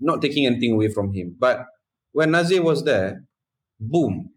Not 0.00 0.22
taking 0.22 0.46
anything 0.46 0.72
away 0.72 0.88
from 0.88 1.12
him. 1.12 1.36
But 1.36 1.66
when 2.14 2.30
Nazir 2.30 2.62
was 2.62 2.82
there, 2.86 3.26
boom. 3.78 4.30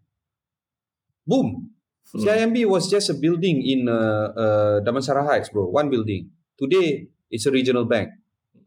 Boom. 1.24 1.70
Hmm. 2.12 2.20
CIMB 2.20 2.66
was 2.68 2.90
just 2.90 3.08
a 3.08 3.16
building 3.16 3.64
in 3.64 3.88
uh, 3.88 4.28
uh, 4.36 4.76
Damansara 4.84 5.24
Heights, 5.24 5.48
bro. 5.48 5.66
One 5.66 5.88
building. 5.88 6.30
Today, 6.58 7.08
it's 7.30 7.46
a 7.46 7.50
regional 7.50 7.86
bank. 7.86 8.10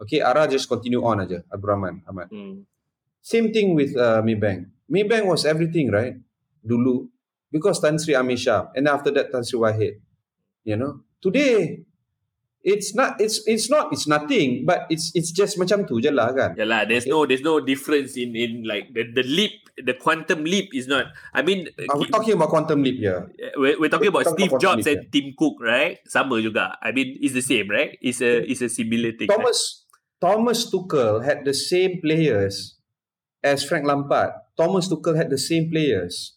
Okay, 0.01 0.21
Ara 0.21 0.47
just 0.47 0.67
continue 0.67 1.03
on 1.03 1.21
aja, 1.21 1.41
Abdul 1.53 1.69
Rahman 1.69 2.01
Ahmad. 2.07 2.27
Hmm. 2.29 2.65
Same 3.21 3.51
thing 3.51 3.75
with 3.75 3.95
uh, 3.97 4.21
Maybank. 4.21 4.67
Maybank 4.89 5.25
was 5.25 5.45
everything, 5.45 5.91
right? 5.91 6.15
Dulu. 6.65 7.07
Because 7.51 7.79
Tan 7.79 7.97
Sri 7.99 8.15
Amir 8.15 8.37
Shah. 8.37 8.67
And 8.75 8.87
after 8.87 9.11
that, 9.11 9.31
Tan 9.31 9.43
Sri 9.43 9.59
Wahid. 9.59 10.03
You 10.67 10.75
know? 10.75 11.01
Today, 11.21 11.87
it's 12.61 12.91
not, 12.93 13.15
it's 13.23 13.39
it's 13.47 13.71
not, 13.71 13.91
it's 13.95 14.05
nothing. 14.05 14.67
But 14.67 14.85
it's 14.91 15.15
it's 15.15 15.31
just 15.31 15.55
macam 15.55 15.87
tu 15.87 16.03
je 16.03 16.11
lah 16.11 16.35
kan? 16.35 16.59
Yalah, 16.59 16.83
there's 16.83 17.07
no 17.07 17.23
there's 17.23 17.41
no 17.41 17.63
difference 17.63 18.19
in 18.19 18.35
in 18.35 18.67
like 18.67 18.91
the 18.91 19.07
the 19.07 19.23
leap, 19.23 19.71
the 19.79 19.95
quantum 19.95 20.43
leap 20.43 20.75
is 20.75 20.85
not. 20.91 21.07
I 21.31 21.41
mean, 21.41 21.71
Are 21.87 21.95
we 21.95 22.11
talking 22.11 22.35
about 22.35 22.51
quantum 22.51 22.83
leap 22.83 22.99
here? 22.99 23.31
we're, 23.55 23.79
we're 23.79 23.89
talking 23.89 24.11
about 24.11 24.27
Talk 24.27 24.35
Steve 24.35 24.51
about 24.51 24.61
Jobs 24.61 24.85
leap, 24.85 24.99
and 24.99 25.01
Tim 25.07 25.27
Cook, 25.39 25.63
right? 25.63 26.03
Sama 26.05 26.37
juga. 26.43 26.75
I 26.83 26.91
mean, 26.91 27.15
it's 27.23 27.33
the 27.33 27.45
same, 27.45 27.71
right? 27.71 27.95
It's 28.03 28.19
a 28.19 28.43
it's 28.43 28.59
a 28.61 28.69
similar 28.69 29.15
thing. 29.15 29.31
right? 29.31 29.39
Thomas 29.39 29.87
Thomas 30.19 30.59
Tuchel 30.67 31.23
had 31.23 31.47
the 31.47 31.55
same 31.55 32.03
players 32.03 32.77
as 33.41 33.63
Frank 33.63 33.87
Lampard. 33.87 34.35
Thomas 34.59 34.91
Tuchel 34.91 35.15
had 35.15 35.31
the 35.31 35.39
same 35.39 35.71
players. 35.71 36.36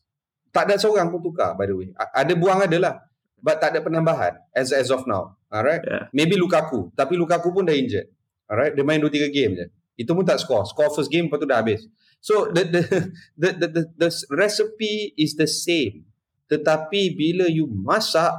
Tak 0.50 0.66
ada 0.66 0.74
seorang 0.76 1.08
pun 1.08 1.20
tukar 1.20 1.54
by 1.54 1.64
the 1.64 1.74
way. 1.74 1.88
Ada 1.94 2.32
buang 2.34 2.60
ada 2.60 2.76
lah. 2.76 2.94
But 3.40 3.56
tak 3.56 3.72
ada 3.72 3.80
penambahan 3.80 4.36
as 4.52 4.68
as 4.70 4.90
of 4.90 5.06
now. 5.06 5.38
Alright. 5.48 5.80
Yeah. 5.80 6.12
Maybe 6.12 6.36
Lukaku. 6.36 6.92
Tapi 6.92 7.16
Lukaku 7.16 7.50
pun 7.50 7.64
dah 7.64 7.72
injured. 7.72 8.10
Alright. 8.44 8.74
Dia 8.74 8.84
main 8.84 9.00
2-3 9.00 9.30
game 9.30 9.52
je. 9.56 9.66
Itu 9.96 10.12
pun 10.12 10.22
tak 10.22 10.38
score. 10.38 10.66
Score 10.66 10.92
first 10.92 11.08
game 11.08 11.26
lepas 11.26 11.40
tu 11.40 11.48
dah 11.48 11.58
habis. 11.58 11.86
So 12.20 12.52
the 12.52 12.68
the 12.68 12.82
the 13.40 13.48
the, 13.56 13.66
the, 13.72 13.82
the 13.96 14.08
recipe 14.34 15.16
is 15.16 15.34
the 15.34 15.48
same. 15.48 16.04
Tetapi 16.46 17.14
bila 17.14 17.46
you 17.46 17.64
masak 17.66 18.34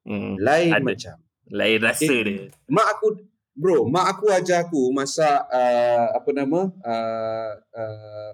Hmm. 0.00 0.32
lain 0.40 0.72
Ada. 0.72 0.82
macam. 0.82 1.16
Lain 1.52 1.76
rasa 1.78 2.08
Okay. 2.08 2.20
dia. 2.24 2.48
Mak 2.72 2.86
aku 2.96 3.20
bro, 3.52 3.84
mak 3.84 4.16
aku 4.16 4.32
ajar 4.32 4.64
aku 4.64 4.88
masak 4.90 5.44
uh, 5.46 6.06
apa 6.16 6.30
nama? 6.32 6.72
Uh, 6.80 7.52
uh, 7.76 8.32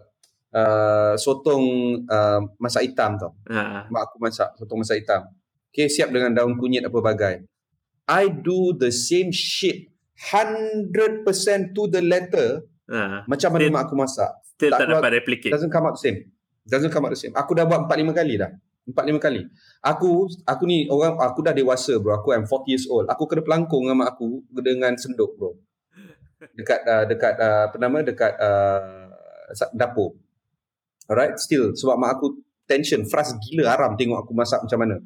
uh, 0.56 1.14
sotong 1.20 1.64
uh, 2.08 2.40
masak 2.56 2.88
hitam 2.88 3.20
tau. 3.20 3.36
Ha. 3.52 3.84
Mak 3.92 4.02
aku 4.08 4.16
masak 4.16 4.48
sotong 4.56 4.80
masak 4.80 5.04
hitam. 5.04 5.28
Okay, 5.68 5.92
siap 5.92 6.08
dengan 6.08 6.32
daun 6.32 6.56
kunyit 6.56 6.88
apa 6.88 6.98
bagai. 7.04 7.44
I 8.08 8.32
do 8.32 8.72
the 8.72 8.88
same 8.88 9.28
shit 9.28 9.92
100% 10.16 11.76
to 11.76 11.82
the 11.92 12.00
letter 12.00 12.64
Ha. 12.86 13.26
macam 13.26 13.50
mana 13.50 13.66
Still- 13.66 13.74
mak 13.74 13.82
aku 13.90 13.94
masak. 13.98 14.30
Still 14.56 14.72
Tak 14.72 14.78
tak, 14.86 14.88
dapat 14.94 15.10
replicate. 15.20 15.52
Doesn't 15.52 15.74
come 15.74 15.90
out 15.90 15.98
the 15.98 16.04
same. 16.06 16.18
Doesn't 16.64 16.94
come 16.94 17.04
out 17.04 17.12
the 17.12 17.20
same. 17.20 17.34
Aku 17.34 17.52
dah 17.52 17.66
buat 17.66 17.84
4 17.90 17.98
5 17.98 18.14
kali 18.14 18.38
dah. 18.38 18.50
4 18.86 18.94
5 19.10 19.18
kali. 19.18 19.42
Aku 19.82 20.30
aku 20.46 20.62
ni 20.70 20.86
orang 20.86 21.18
aku 21.18 21.42
dah 21.42 21.50
dewasa 21.50 21.98
bro. 21.98 22.14
Aku 22.22 22.30
am 22.30 22.46
40 22.46 22.70
years 22.70 22.86
old. 22.86 23.10
Aku 23.10 23.26
kena 23.26 23.42
pelangkung 23.42 23.84
dengan 23.90 24.06
mak 24.06 24.14
aku 24.14 24.46
dengan 24.54 24.94
senduk 24.94 25.34
bro. 25.34 25.58
Dekat 26.54 26.80
uh, 26.86 27.04
dekat 27.10 27.34
uh, 27.42 27.62
apa 27.68 27.76
nama 27.82 27.98
dekat 28.06 28.32
uh, 28.38 29.10
dapur. 29.74 30.14
Alright, 31.06 31.38
still 31.38 31.72
sebab 31.72 31.96
mak 31.98 32.18
aku 32.18 32.42
tension, 32.66 33.06
frust 33.06 33.38
gila 33.46 33.70
haram 33.70 33.94
tengok 33.94 34.26
aku 34.26 34.32
masak 34.34 34.62
macam 34.66 34.78
mana. 34.82 34.96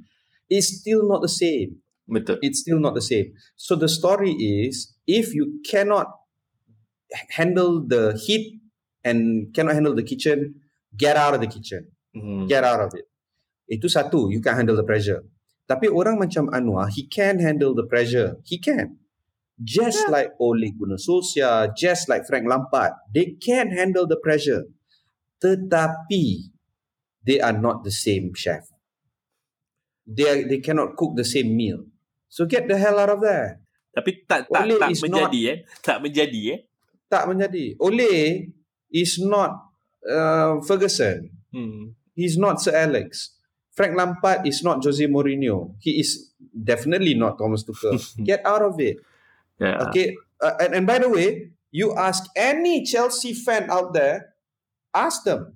It's 0.48 0.80
still 0.80 1.06
not 1.06 1.20
the 1.22 1.30
same. 1.30 1.80
Betul. 2.10 2.42
it's 2.42 2.66
still 2.66 2.82
not 2.82 2.98
the 2.98 3.04
same. 3.04 3.30
So 3.54 3.78
the 3.78 3.86
story 3.86 4.34
is 4.34 4.98
if 5.06 5.30
you 5.30 5.62
cannot 5.62 6.10
handle 7.30 7.86
the 7.86 8.18
heat 8.18 8.58
and 9.06 9.54
cannot 9.54 9.74
handle 9.74 9.94
the 9.94 10.02
kitchen, 10.02 10.58
get 10.96 11.14
out 11.14 11.34
of 11.34 11.40
the 11.40 11.46
kitchen. 11.46 11.94
Hmm. 12.14 12.46
Get 12.50 12.66
out 12.66 12.82
of 12.82 12.90
it. 12.98 13.06
Itu 13.70 13.86
satu, 13.86 14.26
you 14.34 14.42
can 14.42 14.58
handle 14.58 14.74
the 14.74 14.82
pressure. 14.82 15.22
Tapi 15.70 15.86
orang 15.86 16.18
macam 16.18 16.50
Anwar, 16.50 16.90
he 16.90 17.06
can 17.06 17.38
handle 17.38 17.78
the 17.78 17.86
pressure. 17.86 18.42
He 18.42 18.58
can. 18.58 18.98
Just 19.62 20.10
like 20.10 20.34
Ole 20.42 20.74
Gunnar 20.74 20.98
Solskjaer, 20.98 21.70
just 21.78 22.10
like 22.10 22.26
Frank 22.26 22.50
Lampard, 22.50 22.96
they 23.14 23.38
can 23.38 23.70
handle 23.70 24.08
the 24.08 24.18
pressure. 24.18 24.66
Tetapi 25.40 26.52
they 27.24 27.40
are 27.40 27.56
not 27.56 27.82
the 27.82 27.90
same 27.90 28.36
chef. 28.36 28.68
They 30.06 30.26
are, 30.28 30.40
they 30.46 30.60
cannot 30.60 30.96
cook 30.96 31.16
the 31.16 31.24
same 31.24 31.56
meal. 31.56 31.88
So 32.28 32.46
get 32.46 32.68
the 32.68 32.76
hell 32.76 32.98
out 32.98 33.10
of 33.10 33.20
there. 33.20 33.60
Tapi 33.90 34.22
tak 34.28 34.46
tak 34.46 34.62
Ole 34.68 34.78
tak 34.78 34.94
menjadi 35.02 35.40
eh. 35.50 35.58
Tak 35.82 35.98
menjadi 35.98 36.40
eh. 36.54 36.58
Tak 37.10 37.22
menjadi. 37.26 37.64
Ole 37.82 38.46
is 38.94 39.18
not 39.18 39.74
uh, 40.06 40.62
Ferguson. 40.62 41.26
Hmm. 41.50 41.98
He's 42.14 42.38
not 42.38 42.62
Sir 42.62 42.76
Alex. 42.76 43.34
Frank 43.74 43.96
Lampard 43.96 44.46
is 44.46 44.62
not 44.62 44.82
Jose 44.84 45.02
Mourinho. 45.06 45.74
He 45.80 45.98
is 45.98 46.30
definitely 46.52 47.14
not 47.14 47.38
Thomas 47.38 47.64
Tuchel. 47.64 47.96
Get 48.28 48.44
out 48.44 48.62
of 48.62 48.78
it. 48.78 48.98
Yeah. 49.58 49.88
Okay. 49.88 50.14
Uh, 50.40 50.54
and, 50.60 50.74
and 50.74 50.84
by 50.86 50.98
the 50.98 51.08
way, 51.08 51.50
you 51.70 51.94
ask 51.96 52.26
any 52.36 52.84
Chelsea 52.84 53.32
fan 53.32 53.70
out 53.70 53.94
there, 53.94 54.29
ask 54.92 55.22
them 55.24 55.54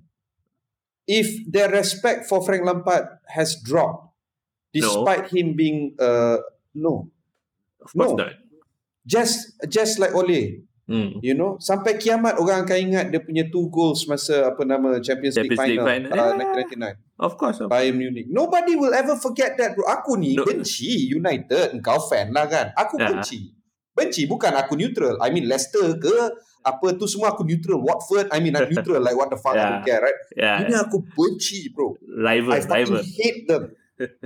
if 1.05 1.27
their 1.45 1.69
respect 1.69 2.25
for 2.25 2.41
Frank 2.41 2.65
Lampard 2.65 3.05
has 3.29 3.55
dropped 3.61 4.09
despite 4.71 5.29
him 5.29 5.53
being 5.53 5.93
uh 5.97 6.37
no 6.73 7.09
Of 7.79 7.93
course 7.93 8.13
No. 8.13 8.25
not. 8.25 8.33
just 9.05 9.53
just 9.69 9.99
like 9.99 10.13
Ole 10.13 10.65
Hmm. 10.85 11.17
you 11.25 11.33
know 11.33 11.57
sampai 11.57 11.97
kiamat 11.97 12.37
orang 12.37 12.61
akan 12.61 12.77
ingat 12.77 13.05
dia 13.09 13.17
punya 13.17 13.49
two 13.49 13.73
goals 13.73 14.05
masa 14.05 14.53
apa 14.53 14.61
nama 14.61 15.01
Champions 15.01 15.33
League 15.33 15.57
Champions 15.57 15.65
League 15.65 15.81
final, 15.81 16.09
final. 16.13 16.13
uh, 16.13 16.37
Yeah. 16.37 16.61
1999 16.61 17.25
Of 17.25 17.33
course. 17.41 17.57
Of 17.57 17.71
Bayern 17.73 17.95
Munich. 17.97 18.27
Nobody 18.29 18.75
will 18.77 18.93
ever 18.93 19.15
forget 19.17 19.55
that 19.57 19.73
bro. 19.73 19.81
Aku 19.87 20.13
ni 20.13 20.35
No. 20.37 20.43
benci 20.45 21.09
United. 21.09 21.73
Engkau 21.73 21.97
fan 22.05 22.29
lah 22.35 22.45
kan. 22.45 22.69
Aku 22.77 23.01
Ya. 23.01 23.07
benci. 23.09 23.49
Benci 23.97 24.27
bukan 24.29 24.51
aku 24.53 24.75
neutral. 24.77 25.15
I 25.17 25.31
mean 25.33 25.47
Leicester 25.49 25.95
ke 25.97 26.11
apa 26.65 26.97
tu 26.97 27.05
semua 27.05 27.29
aku 27.37 27.45
neutral. 27.45 27.77
Watford, 27.77 28.25
I 28.33 28.41
mean 28.41 28.57
I'm 28.57 28.65
neutral. 28.73 28.97
like 28.99 29.13
what 29.13 29.29
the 29.29 29.37
fuck 29.37 29.53
I 29.53 29.57
Yeah. 29.61 29.69
don't 29.69 29.85
care 29.85 30.01
right. 30.01 30.19
Yeah. 30.33 30.57
Ini 30.65 30.73
aku 30.81 30.97
benci 31.13 31.69
bro. 31.69 31.93
Rival, 32.01 32.57
I 32.57 32.59
fucking 32.65 32.89
rival. 32.89 33.03
hate 33.05 33.41
them. 33.45 33.63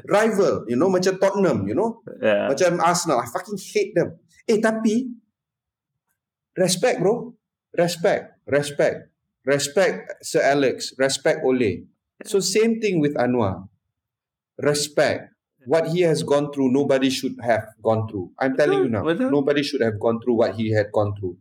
Rival, 0.07 0.53
you 0.71 0.79
know 0.79 0.87
macam 0.89 1.19
Tottenham, 1.19 1.67
you 1.67 1.75
know. 1.75 1.99
Yeah. 2.23 2.47
Macam 2.47 2.79
Arsenal. 2.79 3.19
I 3.21 3.27
fucking 3.27 3.59
hate 3.59 3.91
them. 3.93 4.15
Eh 4.47 4.57
tapi 4.57 5.11
respect 6.55 7.03
bro. 7.03 7.35
Respect. 7.75 8.39
Respect. 8.49 9.11
Respect 9.45 9.95
Sir 10.25 10.41
Alex. 10.41 10.95
Respect 10.97 11.45
Ole. 11.45 11.85
So 12.25 12.39
same 12.39 12.79
thing 12.81 12.97
with 13.03 13.13
Anwar. 13.19 13.67
Respect. 14.57 15.35
What 15.67 15.91
he 15.93 16.01
has 16.07 16.23
gone 16.23 16.49
through, 16.51 16.71
nobody 16.71 17.11
should 17.11 17.35
have 17.43 17.67
gone 17.83 18.07
through. 18.09 18.31
I'm 18.39 18.55
telling 18.57 18.87
you 18.87 18.89
now. 18.89 19.03
Nobody 19.05 19.61
should 19.61 19.83
have 19.83 19.99
gone 19.99 20.17
through 20.23 20.39
what 20.39 20.55
he 20.55 20.71
had 20.73 20.89
gone 20.89 21.13
through. 21.19 21.37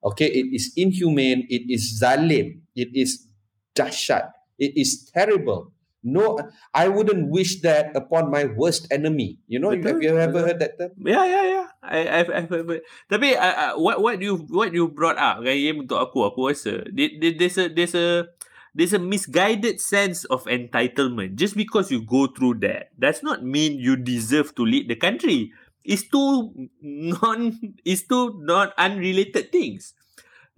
Okay, 0.00 0.26
it 0.28 0.48
is 0.52 0.72
inhumane. 0.76 1.44
It 1.52 1.68
is 1.68 2.00
zalim. 2.00 2.64
It 2.74 2.88
is 2.96 3.28
dahsyat. 3.76 4.32
It 4.58 4.72
is 4.76 5.08
terrible. 5.12 5.72
No, 6.00 6.40
I 6.72 6.88
wouldn't 6.88 7.28
wish 7.28 7.60
that 7.60 7.92
upon 7.92 8.32
my 8.32 8.48
worst 8.56 8.88
enemy. 8.88 9.36
You 9.52 9.60
know, 9.60 9.68
Betul, 9.76 9.84
have 9.84 10.00
you 10.00 10.16
ever 10.16 10.32
betul. 10.32 10.46
heard 10.48 10.58
that 10.64 10.72
term? 10.80 10.90
Yeah, 10.96 11.24
yeah, 11.28 11.44
yeah. 11.44 11.66
I, 11.84 11.98
I've, 12.08 12.30
I've, 12.32 12.48
I've, 12.52 12.80
tapi 13.12 13.36
uh, 13.36 13.56
uh, 13.56 13.72
what 13.76 14.00
what 14.00 14.16
you 14.24 14.40
what 14.48 14.72
you 14.72 14.88
brought 14.88 15.20
up 15.20 15.44
Yem, 15.44 15.84
untuk 15.84 16.00
aku 16.00 16.24
aku 16.24 16.48
rasa 16.52 16.88
there- 16.88 17.20
there- 17.20 17.36
there's 17.36 17.60
a 17.60 17.68
there's 17.68 17.92
a 17.92 18.32
there's 18.72 18.96
a 18.96 19.00
misguided 19.02 19.76
sense 19.76 20.24
of 20.32 20.48
entitlement 20.48 21.36
just 21.36 21.52
because 21.52 21.92
you 21.92 22.00
go 22.00 22.24
through 22.32 22.56
that 22.64 22.88
does 22.96 23.20
not 23.20 23.44
mean 23.44 23.76
you 23.76 23.92
deserve 23.96 24.56
to 24.56 24.64
lead 24.64 24.88
the 24.88 24.96
country 24.96 25.52
it's 25.84 26.06
two 26.08 26.52
non 26.82 27.56
it's 27.84 28.04
two 28.06 28.40
non 28.42 28.72
unrelated 28.76 29.52
things. 29.52 29.96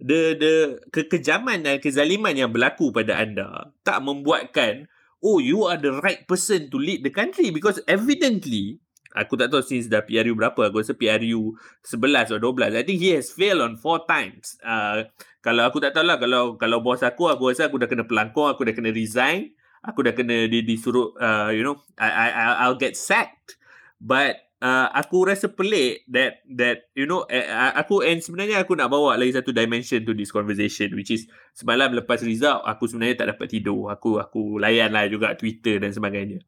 The 0.03 0.35
the 0.35 0.53
kekejaman 0.91 1.63
dan 1.63 1.79
kezaliman 1.79 2.35
yang 2.35 2.51
berlaku 2.51 2.91
pada 2.91 3.23
anda 3.23 3.71
tak 3.87 4.03
membuatkan 4.03 4.91
oh 5.23 5.39
you 5.39 5.63
are 5.63 5.79
the 5.79 5.95
right 6.03 6.27
person 6.27 6.67
to 6.67 6.75
lead 6.75 7.07
the 7.07 7.13
country 7.13 7.53
because 7.55 7.79
evidently 7.87 8.83
aku 9.15 9.39
tak 9.39 9.53
tahu 9.53 9.63
since 9.63 9.87
dah 9.87 10.03
PRU 10.03 10.35
berapa 10.35 10.59
aku 10.67 10.83
rasa 10.83 10.97
PRU 10.97 11.55
11 11.85 12.35
atau 12.35 12.37
12 12.41 12.75
I 12.75 12.83
think 12.83 12.99
he 12.99 13.15
has 13.15 13.31
failed 13.31 13.63
on 13.63 13.79
four 13.79 14.03
times. 14.03 14.59
Uh, 14.59 15.07
kalau 15.39 15.63
aku 15.63 15.79
tak 15.79 15.95
tahu 15.95 16.03
lah 16.03 16.19
kalau 16.19 16.59
kalau 16.59 16.83
bos 16.83 16.99
aku 16.99 17.31
aku 17.31 17.53
rasa 17.53 17.71
aku 17.71 17.79
dah 17.79 17.87
kena 17.87 18.03
pelangkong 18.03 18.51
aku 18.51 18.67
dah 18.67 18.75
kena 18.75 18.91
resign 18.91 19.55
aku 19.83 19.99
dah 20.07 20.13
kena 20.15 20.47
di, 20.47 20.63
disuruh 20.63 21.13
uh, 21.19 21.51
you 21.51 21.61
know 21.61 21.79
I 21.99 22.31
I- 22.31 22.57
I'll 22.65 22.79
get 22.79 22.95
sacked. 22.95 23.59
But 24.03 24.43
uh, 24.63 24.87
aku 24.95 25.27
rasa 25.27 25.51
pelik 25.51 26.07
that 26.07 26.39
that 26.47 26.87
you 26.95 27.03
know 27.03 27.27
eh, 27.27 27.43
uh, 27.43 27.75
aku 27.75 27.99
and 28.07 28.23
sebenarnya 28.23 28.63
aku 28.63 28.79
nak 28.79 28.87
bawa 28.87 29.19
lagi 29.19 29.35
satu 29.35 29.51
dimension 29.51 30.07
to 30.07 30.15
this 30.15 30.31
conversation 30.31 30.95
which 30.95 31.11
is 31.11 31.27
semalam 31.51 31.91
lepas 31.91 32.23
result 32.23 32.63
aku 32.63 32.87
sebenarnya 32.87 33.27
tak 33.27 33.35
dapat 33.35 33.47
tidur. 33.51 33.91
Aku 33.91 34.23
aku 34.23 34.57
layan 34.63 34.95
lah 34.95 35.05
juga 35.11 35.35
Twitter 35.35 35.83
dan 35.83 35.91
sebagainya. 35.91 36.39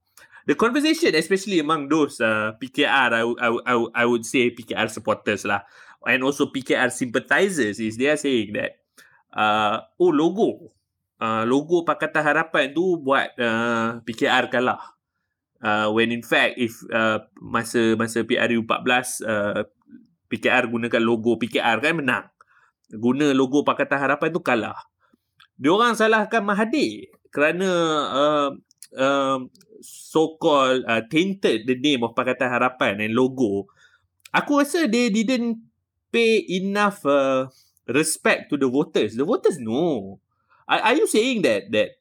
The 0.48 0.56
conversation 0.56 1.12
especially 1.18 1.60
among 1.60 1.92
those 1.92 2.22
uh, 2.24 2.56
PKR 2.56 3.10
I, 3.12 3.24
I, 3.26 3.50
I, 3.66 3.76
I 3.76 4.04
would 4.08 4.24
say 4.24 4.54
PKR 4.54 4.88
supporters 4.88 5.44
lah 5.44 5.68
and 6.06 6.24
also 6.24 6.48
PKR 6.54 6.94
sympathizers 6.94 7.82
is 7.82 8.00
they 8.00 8.08
are 8.08 8.18
saying 8.18 8.56
that 8.56 8.80
uh, 9.36 9.84
oh 10.00 10.14
logo. 10.16 10.72
Uh, 11.16 11.48
logo 11.48 11.88
Pakatan 11.88 12.28
Harapan 12.28 12.76
tu 12.76 13.00
buat 13.00 13.32
uh, 13.40 14.04
PKR 14.04 14.52
kalah 14.52 14.95
uh, 15.66 15.90
when 15.90 16.14
in 16.14 16.22
fact 16.22 16.62
if 16.62 16.78
uh, 16.94 17.26
masa 17.42 17.98
masa 17.98 18.22
PRU 18.22 18.62
14 18.62 19.26
uh, 19.26 19.62
PKR 20.30 20.70
gunakan 20.70 21.02
logo 21.02 21.42
PKR 21.42 21.82
kan 21.82 21.98
menang. 21.98 22.26
Guna 22.94 23.34
logo 23.34 23.66
Pakatan 23.66 23.98
Harapan 23.98 24.30
tu 24.30 24.42
kalah. 24.46 24.78
Dia 25.58 25.74
orang 25.74 25.98
salahkan 25.98 26.46
Mahathir 26.46 27.10
kerana 27.34 27.70
uh, 28.14 28.50
uh, 28.94 29.40
so 29.82 30.38
called 30.38 30.86
uh, 30.86 31.02
tainted 31.10 31.66
the 31.66 31.74
name 31.78 32.06
of 32.06 32.14
Pakatan 32.14 32.52
Harapan 32.52 33.02
and 33.02 33.18
logo. 33.18 33.66
Aku 34.36 34.62
rasa 34.62 34.86
they 34.86 35.10
didn't 35.10 35.66
pay 36.14 36.46
enough 36.62 37.02
uh, 37.08 37.50
respect 37.90 38.52
to 38.54 38.60
the 38.60 38.70
voters. 38.70 39.18
The 39.18 39.26
voters 39.26 39.58
know. 39.58 40.20
Are, 40.68 40.82
are 40.92 40.96
you 40.98 41.08
saying 41.08 41.42
that 41.46 41.72
that 41.72 41.98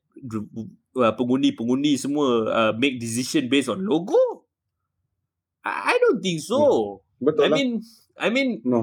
uh, 0.96 1.12
pengundi-pengundi 1.14 1.98
semua 1.98 2.28
uh, 2.48 2.72
make 2.74 2.98
decision 2.98 3.50
based 3.50 3.70
on 3.70 3.82
logo? 3.82 4.46
I, 5.66 5.94
I 5.94 6.02
don't 6.02 6.20
think 6.22 6.40
so. 6.40 7.00
Betul 7.18 7.46
I 7.46 7.48
lah. 7.50 7.56
mean 7.56 7.70
I 8.18 8.28
mean 8.30 8.48
no. 8.62 8.82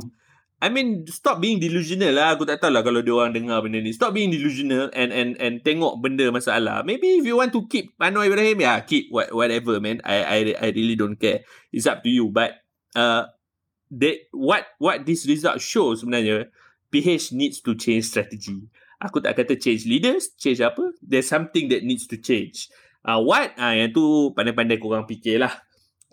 I 0.62 0.70
mean 0.70 1.10
stop 1.10 1.42
being 1.42 1.58
delusional 1.58 2.14
lah. 2.14 2.38
Aku 2.38 2.46
tak 2.46 2.62
tahu 2.62 2.70
lah 2.70 2.86
kalau 2.86 3.02
dia 3.02 3.18
orang 3.18 3.34
dengar 3.34 3.66
benda 3.66 3.82
ni. 3.82 3.90
Stop 3.98 4.14
being 4.14 4.30
delusional 4.30 4.94
and 4.94 5.10
and 5.10 5.34
and 5.42 5.66
tengok 5.66 5.98
benda 5.98 6.30
masalah. 6.30 6.86
Maybe 6.86 7.18
if 7.18 7.26
you 7.26 7.34
want 7.34 7.50
to 7.56 7.66
keep 7.66 7.98
Anwar 7.98 8.30
Ibrahim 8.30 8.62
ya 8.62 8.78
keep 8.86 9.10
what, 9.10 9.34
whatever 9.34 9.82
man. 9.82 10.06
I 10.06 10.22
I 10.22 10.38
I 10.62 10.68
really 10.70 10.94
don't 10.94 11.18
care. 11.18 11.42
It's 11.74 11.90
up 11.90 12.06
to 12.06 12.10
you. 12.14 12.30
But 12.30 12.62
uh 12.94 13.34
that 13.92 14.18
what 14.32 14.70
what 14.78 15.04
this 15.04 15.26
result 15.26 15.60
shows 15.60 16.06
sebenarnya 16.06 16.54
PH 16.94 17.34
needs 17.34 17.60
to 17.64 17.74
change 17.74 18.08
strategy 18.08 18.70
aku 19.02 19.18
tak 19.20 19.34
kata 19.34 19.58
change 19.58 19.90
leaders 19.90 20.32
change 20.38 20.62
apa 20.62 20.94
there's 21.02 21.26
something 21.26 21.66
that 21.68 21.82
needs 21.82 22.06
to 22.06 22.16
change 22.22 22.70
uh, 23.04 23.18
what 23.18 23.52
ah 23.58 23.74
yang 23.74 23.90
tu 23.90 24.30
pandai-pandai 24.38 24.78
korang 24.78 25.10
fikir 25.10 25.42
lah 25.42 25.54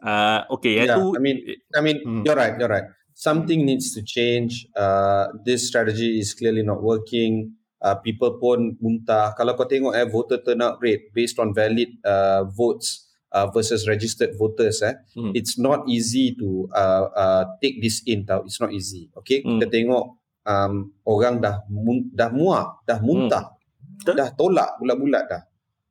uh, 0.00 0.48
okay 0.48 0.80
yang 0.80 0.88
Yeah, 0.88 0.96
tu 0.98 1.04
I 1.12 1.20
mean, 1.20 1.36
I 1.76 1.80
mean, 1.84 1.98
Hmm. 2.00 2.22
you're 2.24 2.38
right. 2.38 2.54
You're 2.56 2.70
right. 2.70 2.88
Something 3.12 3.66
needs 3.66 3.90
to 3.98 4.00
change. 4.00 4.62
Uh, 4.78 5.26
this 5.42 5.66
strategy 5.66 6.22
is 6.22 6.38
clearly 6.38 6.62
not 6.62 6.78
working. 6.78 7.58
Uh, 7.82 7.98
people 7.98 8.38
pun 8.38 8.78
muntah. 8.78 9.34
Kalau 9.34 9.58
kau 9.58 9.66
tengok 9.66 9.90
eh, 9.90 10.06
voter 10.06 10.38
turnout 10.38 10.78
rate 10.78 11.10
based 11.10 11.34
on 11.42 11.50
valid 11.50 11.98
uh, 12.06 12.46
votes 12.46 13.10
uh, 13.34 13.50
versus 13.50 13.90
registered 13.90 14.38
voters, 14.38 14.86
eh, 14.86 14.94
Hmm. 15.18 15.34
it's 15.34 15.58
not 15.58 15.82
easy 15.90 16.30
to 16.38 16.70
uh, 16.70 17.10
uh, 17.10 17.44
take 17.58 17.82
this 17.82 18.06
in. 18.06 18.22
Tau. 18.22 18.46
It's 18.46 18.62
not 18.62 18.70
easy. 18.70 19.10
Okay, 19.18 19.42
Hmm. 19.42 19.58
kita 19.58 19.66
tengok 19.66 20.14
um, 20.48 20.72
orang 21.04 21.38
dah 21.38 21.60
mun- 21.68 22.08
dah 22.10 22.32
muak, 22.32 22.82
dah 22.82 22.98
muntah, 22.98 23.52
Betul. 24.00 24.14
dah 24.16 24.28
tolak 24.32 24.80
bulat-bulat 24.80 25.24
dah. 25.28 25.42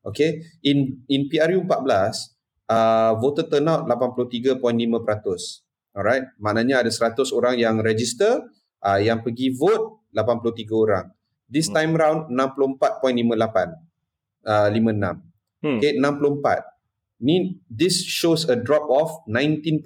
Okay, 0.04 0.42
in 0.64 1.04
in 1.06 1.28
PRU 1.28 1.62
14, 1.62 2.34
uh, 2.66 3.14
voter 3.16 3.46
turnout 3.46 3.86
83.5%. 3.86 5.62
Alright, 5.92 6.26
maknanya 6.38 6.80
ada 6.80 6.90
100 6.90 7.30
orang 7.32 7.58
yang 7.58 7.82
register, 7.82 8.46
uh, 8.82 8.98
yang 8.98 9.22
pergi 9.22 9.50
vote 9.52 10.06
83 10.14 10.74
orang. 10.74 11.06
This 11.46 11.68
Hmm. 11.68 11.76
time 11.76 11.94
round 11.94 12.20
64.58. 12.30 13.70
Uh, 14.44 14.70
56. 14.70 15.20
Hmm. 15.60 15.78
Okay, 15.78 15.98
64. 15.98 16.64
Ni 17.20 17.36
this 17.66 18.00
shows 18.00 18.46
a 18.46 18.54
drop 18.56 18.86
of 18.88 19.10
19% 19.26 19.82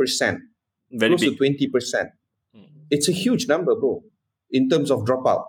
Very 0.91 1.15
close 1.15 1.23
big. 1.23 1.31
to 1.31 1.39
20%. 1.39 2.11
Hmm. 2.51 2.67
It's 2.89 3.07
a 3.07 3.15
huge 3.15 3.47
number, 3.47 3.71
bro, 3.73 4.03
in 4.51 4.69
terms 4.69 4.91
of 4.91 5.03
dropout. 5.07 5.47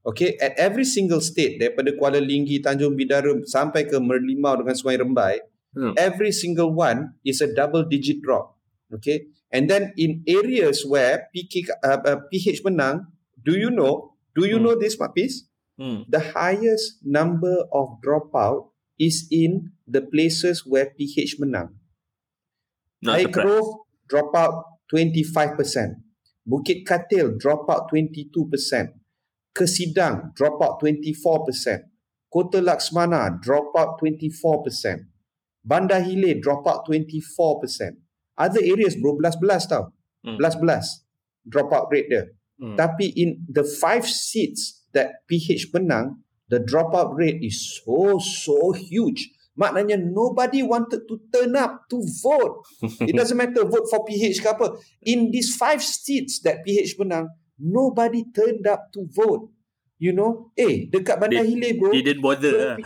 Okay, 0.00 0.36
at 0.40 0.56
every 0.56 0.84
single 0.88 1.20
state 1.20 1.60
daripada 1.60 1.92
Kuala 1.92 2.18
Linggi, 2.24 2.56
Tanjung 2.64 2.96
Bidara 2.96 3.36
sampai 3.44 3.84
ke 3.84 4.00
Merlimau 4.00 4.56
dengan 4.56 4.72
Sungai 4.76 4.96
Rembai, 4.96 5.36
Hmm. 5.70 5.94
every 5.94 6.34
single 6.34 6.74
one 6.74 7.14
is 7.22 7.38
a 7.38 7.46
double 7.46 7.86
digit 7.86 8.18
drop. 8.26 8.58
Okay, 8.90 9.30
and 9.54 9.70
then 9.70 9.94
in 9.94 10.26
areas 10.26 10.82
where 10.82 11.30
PK, 11.30 11.70
uh, 11.84 12.02
uh, 12.02 12.18
PH 12.26 12.66
menang, 12.66 13.06
do 13.38 13.54
you 13.54 13.70
know? 13.70 14.18
Do 14.34 14.50
you 14.50 14.58
Hmm. 14.58 14.66
know 14.66 14.74
this, 14.74 14.98
Mapis? 14.98 15.46
Hmm. 15.78 16.08
The 16.10 16.34
highest 16.34 17.04
number 17.06 17.70
of 17.70 18.02
dropout 18.02 18.74
is 18.98 19.30
in 19.30 19.78
the 19.86 20.02
places 20.02 20.66
where 20.66 20.90
PH 20.90 21.38
menang. 21.38 21.78
Not 23.00 23.16
Air 23.16 23.30
surprised. 23.30 23.46
Grove 23.46 23.68
drop 24.10 24.30
out 24.34 24.54
25%. 24.90 26.02
Bukit 26.46 26.86
Katil 26.86 27.38
drop 27.38 27.68
out 27.70 27.90
22%. 27.92 28.32
Kesidang 29.56 30.34
drop 30.34 30.62
out 30.62 30.80
24%. 30.80 31.90
Kota 32.32 32.62
Laksmana 32.62 33.40
drop 33.42 33.74
out 33.76 34.00
24%. 34.00 35.06
Bandar 35.64 36.00
Hilir 36.00 36.40
drop 36.40 36.66
out 36.66 36.86
24%. 36.86 37.96
Other 38.38 38.62
areas 38.64 38.96
bro 38.96 39.18
belas-belas 39.18 39.68
tau. 39.68 39.92
Hmm. 40.24 40.40
Belas-belas 40.40 41.04
drop 41.44 41.72
out 41.72 41.92
rate 41.92 42.08
dia. 42.08 42.24
Hmm. 42.56 42.76
Tapi 42.76 43.12
in 43.16 43.44
the 43.48 43.64
five 43.64 44.08
seats 44.08 44.84
that 44.92 45.24
PH 45.28 45.72
menang, 45.72 46.24
the 46.48 46.60
dropout 46.60 47.16
rate 47.16 47.40
is 47.40 47.60
so 47.60 48.18
so 48.18 48.72
huge. 48.72 49.30
Maknanya 49.60 50.00
nobody 50.00 50.64
wanted 50.64 51.04
to 51.04 51.20
turn 51.28 51.52
up 51.52 51.84
to 51.92 52.00
vote. 52.24 52.64
It 53.04 53.12
doesn't 53.12 53.36
matter 53.36 53.68
vote 53.68 53.92
for 53.92 54.08
PH 54.08 54.40
ke 54.40 54.48
apa. 54.48 54.80
In 55.04 55.28
these 55.28 55.52
five 55.52 55.84
seats 55.84 56.40
that 56.48 56.64
PH 56.64 56.96
menang, 56.96 57.28
nobody 57.60 58.24
turned 58.32 58.64
up 58.64 58.88
to 58.96 59.04
vote. 59.12 59.52
You 60.00 60.16
know, 60.16 60.48
eh 60.56 60.88
dekat 60.88 61.20
Bandar 61.20 61.44
They- 61.44 61.52
Hilir 61.52 61.76
bro. 61.76 61.92
He 61.92 62.00
didn't 62.00 62.24
bother. 62.24 62.48
the, 62.48 62.56
lah. 62.56 62.76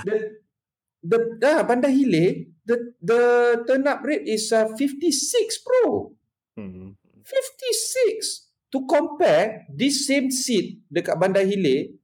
the, 0.99 1.19
the, 1.39 1.47
ah, 1.47 1.63
Bandar 1.63 1.95
Hilir, 1.95 2.51
the 2.67 2.75
the 2.99 3.21
turn 3.71 3.87
up 3.87 4.03
rate 4.03 4.27
is 4.27 4.51
uh, 4.51 4.67
56 4.75 5.15
bro. 5.63 6.11
Hmm. 6.59 6.99
56. 7.23 8.51
To 8.75 8.83
compare, 8.91 9.63
this 9.71 10.11
same 10.11 10.35
seat 10.35 10.83
dekat 10.91 11.15
Bandar 11.23 11.47
Hilir 11.47 11.95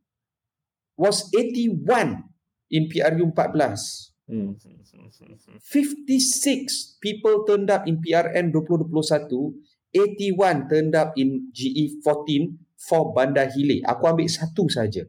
was 0.94 1.26
81 1.34 2.22
in 2.70 2.86
PRU 2.86 3.34
14. 3.34 4.09
Hmm. 4.30 4.54
56 4.54 7.02
people 7.02 7.42
turned 7.42 7.66
up 7.66 7.82
in 7.90 7.98
PRN 7.98 8.54
2021, 8.54 8.94
81 9.90 10.70
turned 10.70 10.94
up 10.94 11.18
in 11.18 11.50
GE 11.50 11.98
14 12.06 12.54
for 12.78 13.10
Bandar 13.10 13.50
Hilir. 13.50 13.82
Aku 13.90 14.06
ambil 14.06 14.30
satu 14.30 14.70
saja. 14.70 15.02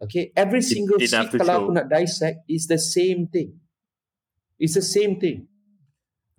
Okay, 0.00 0.32
every 0.32 0.64
single 0.64 0.96
enough 0.96 1.28
seat 1.28 1.36
to 1.36 1.44
kalau 1.44 1.52
show. 1.52 1.68
aku 1.68 1.76
nak 1.76 1.92
dissect 1.92 2.40
is 2.48 2.64
the 2.64 2.80
same 2.80 3.28
thing. 3.28 3.60
It's 4.56 4.80
the 4.80 4.84
same 4.84 5.20
thing. 5.20 5.44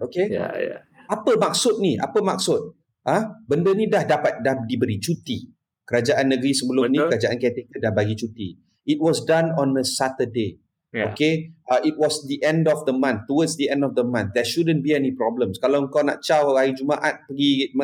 Okay? 0.02 0.34
Yeah, 0.34 0.50
yeah. 0.58 0.82
Apa 1.06 1.38
maksud 1.38 1.78
ni? 1.78 1.94
Apa 2.02 2.26
maksud? 2.26 2.74
Ah, 3.06 3.22
ha? 3.22 3.38
benda 3.46 3.70
ni 3.78 3.86
dah 3.86 4.02
dapat 4.02 4.42
dah 4.42 4.66
diberi 4.66 4.98
cuti. 4.98 5.46
Kerajaan 5.86 6.34
negeri 6.34 6.58
sebelum 6.58 6.90
ni 6.90 6.98
Betul. 6.98 7.10
kerajaan 7.14 7.38
caretaker 7.38 7.78
dah 7.78 7.94
bagi 7.94 8.18
cuti. 8.18 8.58
It 8.90 8.98
was 8.98 9.22
done 9.22 9.54
on 9.54 9.78
a 9.78 9.86
Saturday. 9.86 10.65
Yeah. 10.96 11.12
Okay, 11.12 11.52
uh, 11.68 11.84
it 11.84 12.00
was 12.00 12.24
the 12.24 12.40
end 12.40 12.72
of 12.72 12.88
the 12.88 12.96
month, 12.96 13.28
towards 13.28 13.60
the 13.60 13.68
end 13.68 13.84
of 13.84 14.00
the 14.00 14.08
month. 14.08 14.32
There 14.32 14.48
shouldn't 14.48 14.80
be 14.80 14.96
any 14.96 15.12
problems. 15.12 15.60
Kalau 15.60 15.92
kau 15.92 16.08
nak 16.08 16.24
caw 16.24 16.56
hari 16.56 16.72
Jumaat 16.72 17.28
pergi, 17.28 17.76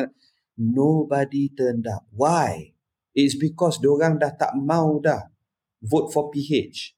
nobody 0.56 1.52
turned 1.52 1.84
up. 1.84 2.08
Why? 2.16 2.72
It's 3.12 3.36
because 3.36 3.76
diorang 3.84 4.16
dah 4.16 4.32
tak 4.32 4.56
mau 4.56 4.96
dah 4.96 5.28
vote 5.84 6.08
for 6.08 6.32
PH. 6.32 6.96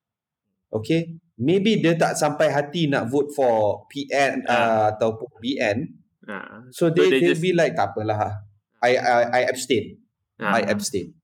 Okay, 0.70 1.18
maybe 1.42 1.82
dia 1.82 1.98
tak 1.98 2.14
sampai 2.14 2.54
hati 2.54 2.86
nak 2.86 3.10
vote 3.10 3.34
for 3.34 3.86
PN 3.90 4.46
uh, 4.46 4.94
ataupun 4.94 5.42
BN. 5.42 5.78
Ah. 6.30 6.62
So 6.70 6.94
they, 6.94 7.10
they 7.10 7.18
they'll 7.18 7.34
just- 7.34 7.42
be 7.42 7.50
like, 7.50 7.74
tak 7.74 7.90
apalah. 7.90 8.46
I, 8.78 8.94
I, 9.00 9.22
I 9.30 9.40
abstain. 9.50 9.98
Ah. 10.38 10.62
I 10.62 10.70
abstain. 10.70 11.14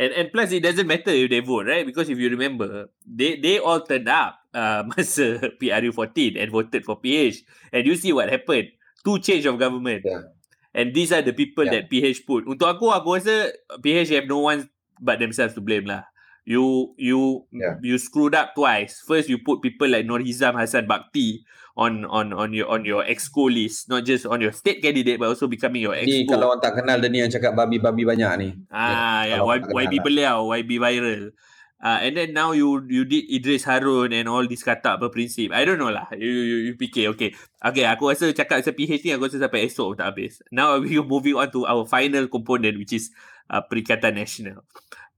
And 0.00 0.16
and 0.16 0.26
plus 0.32 0.48
it 0.56 0.64
doesn't 0.64 0.88
matter 0.88 1.12
if 1.12 1.28
they 1.28 1.44
vote, 1.44 1.68
right? 1.68 1.84
Because 1.84 2.08
if 2.08 2.16
you 2.16 2.32
remember, 2.32 2.88
they 3.04 3.36
they 3.36 3.60
all 3.60 3.84
turned 3.84 4.08
up 4.08 4.40
uh, 4.56 4.80
masa 4.96 5.52
PRU 5.60 5.92
14 5.92 6.40
and 6.40 6.48
voted 6.48 6.88
for 6.88 6.96
PH. 6.96 7.44
And 7.68 7.84
you 7.84 7.92
see 8.00 8.08
what 8.16 8.32
happened. 8.32 8.72
Two 9.04 9.20
change 9.20 9.44
of 9.44 9.60
government. 9.60 10.08
Yeah. 10.08 10.32
And 10.72 10.96
these 10.96 11.12
are 11.12 11.20
the 11.20 11.36
people 11.36 11.68
Yeah. 11.68 11.84
that 11.84 11.92
PH 11.92 12.24
put. 12.24 12.48
Untuk 12.48 12.64
aku, 12.64 12.88
aku 12.88 13.20
rasa 13.20 13.52
PH 13.84 14.08
have 14.16 14.26
no 14.30 14.40
one 14.48 14.72
but 14.96 15.20
themselves 15.20 15.52
to 15.52 15.60
blame 15.60 15.84
lah. 15.84 16.08
You 16.48 16.96
you 16.96 17.44
Yeah. 17.52 17.76
you 17.84 18.00
screwed 18.00 18.32
up 18.32 18.56
twice. 18.56 19.04
First, 19.04 19.28
you 19.28 19.36
put 19.44 19.60
people 19.60 19.84
like 19.92 20.08
Nur 20.08 20.24
Hizam 20.24 20.56
Hassan 20.56 20.88
Bakti 20.88 21.44
on 21.80 22.04
on 22.04 22.36
on 22.36 22.52
your 22.52 22.68
on 22.68 22.84
your 22.84 23.00
exco 23.02 23.48
list, 23.48 23.88
not 23.88 24.04
just 24.04 24.28
on 24.28 24.36
your 24.38 24.52
state 24.52 24.84
candidate, 24.84 25.16
but 25.16 25.32
also 25.32 25.48
becoming 25.48 25.80
your 25.80 25.96
Ni 25.96 26.28
exco. 26.28 26.36
kalau 26.36 26.52
orang 26.52 26.60
tak 26.60 26.76
kenal 26.76 27.00
dia 27.00 27.08
ni 27.08 27.24
yang 27.24 27.32
cakap 27.32 27.56
babi-babi 27.56 28.04
banyak 28.04 28.32
ni. 28.36 28.48
Ah, 28.68 29.24
Ya, 29.24 29.40
yeah, 29.40 29.42
y, 29.42 29.56
YB 29.88 29.94
lah. 29.96 30.04
beliau, 30.04 30.36
YB 30.52 30.70
viral. 30.76 31.32
Uh, 31.80 31.96
and 32.04 32.12
then 32.12 32.36
now 32.36 32.52
you 32.52 32.84
you 32.92 33.08
did 33.08 33.24
Idris 33.32 33.64
Harun 33.64 34.12
and 34.12 34.28
all 34.28 34.44
this 34.44 34.60
kata 34.60 35.00
apa 35.00 35.08
prinsip. 35.08 35.48
I 35.48 35.64
don't 35.64 35.80
know 35.80 35.88
lah. 35.88 36.12
You 36.12 36.28
you, 36.28 36.56
you 36.68 36.72
fikir 36.76 37.08
okay. 37.16 37.32
Okay, 37.56 37.88
aku 37.88 38.12
rasa 38.12 38.28
cakap 38.36 38.60
pasal 38.60 38.76
PH 38.76 39.00
ni 39.00 39.16
aku 39.16 39.32
rasa 39.32 39.40
sampai 39.40 39.64
esok 39.64 39.96
tak 39.96 40.12
habis. 40.12 40.44
Now 40.52 40.76
we 40.76 41.00
moving 41.08 41.40
on 41.40 41.48
to 41.56 41.64
our 41.64 41.88
final 41.88 42.28
component 42.28 42.76
which 42.76 42.92
is 42.92 43.08
uh, 43.48 43.64
Perikatan 43.64 44.20
Nasional. 44.20 44.60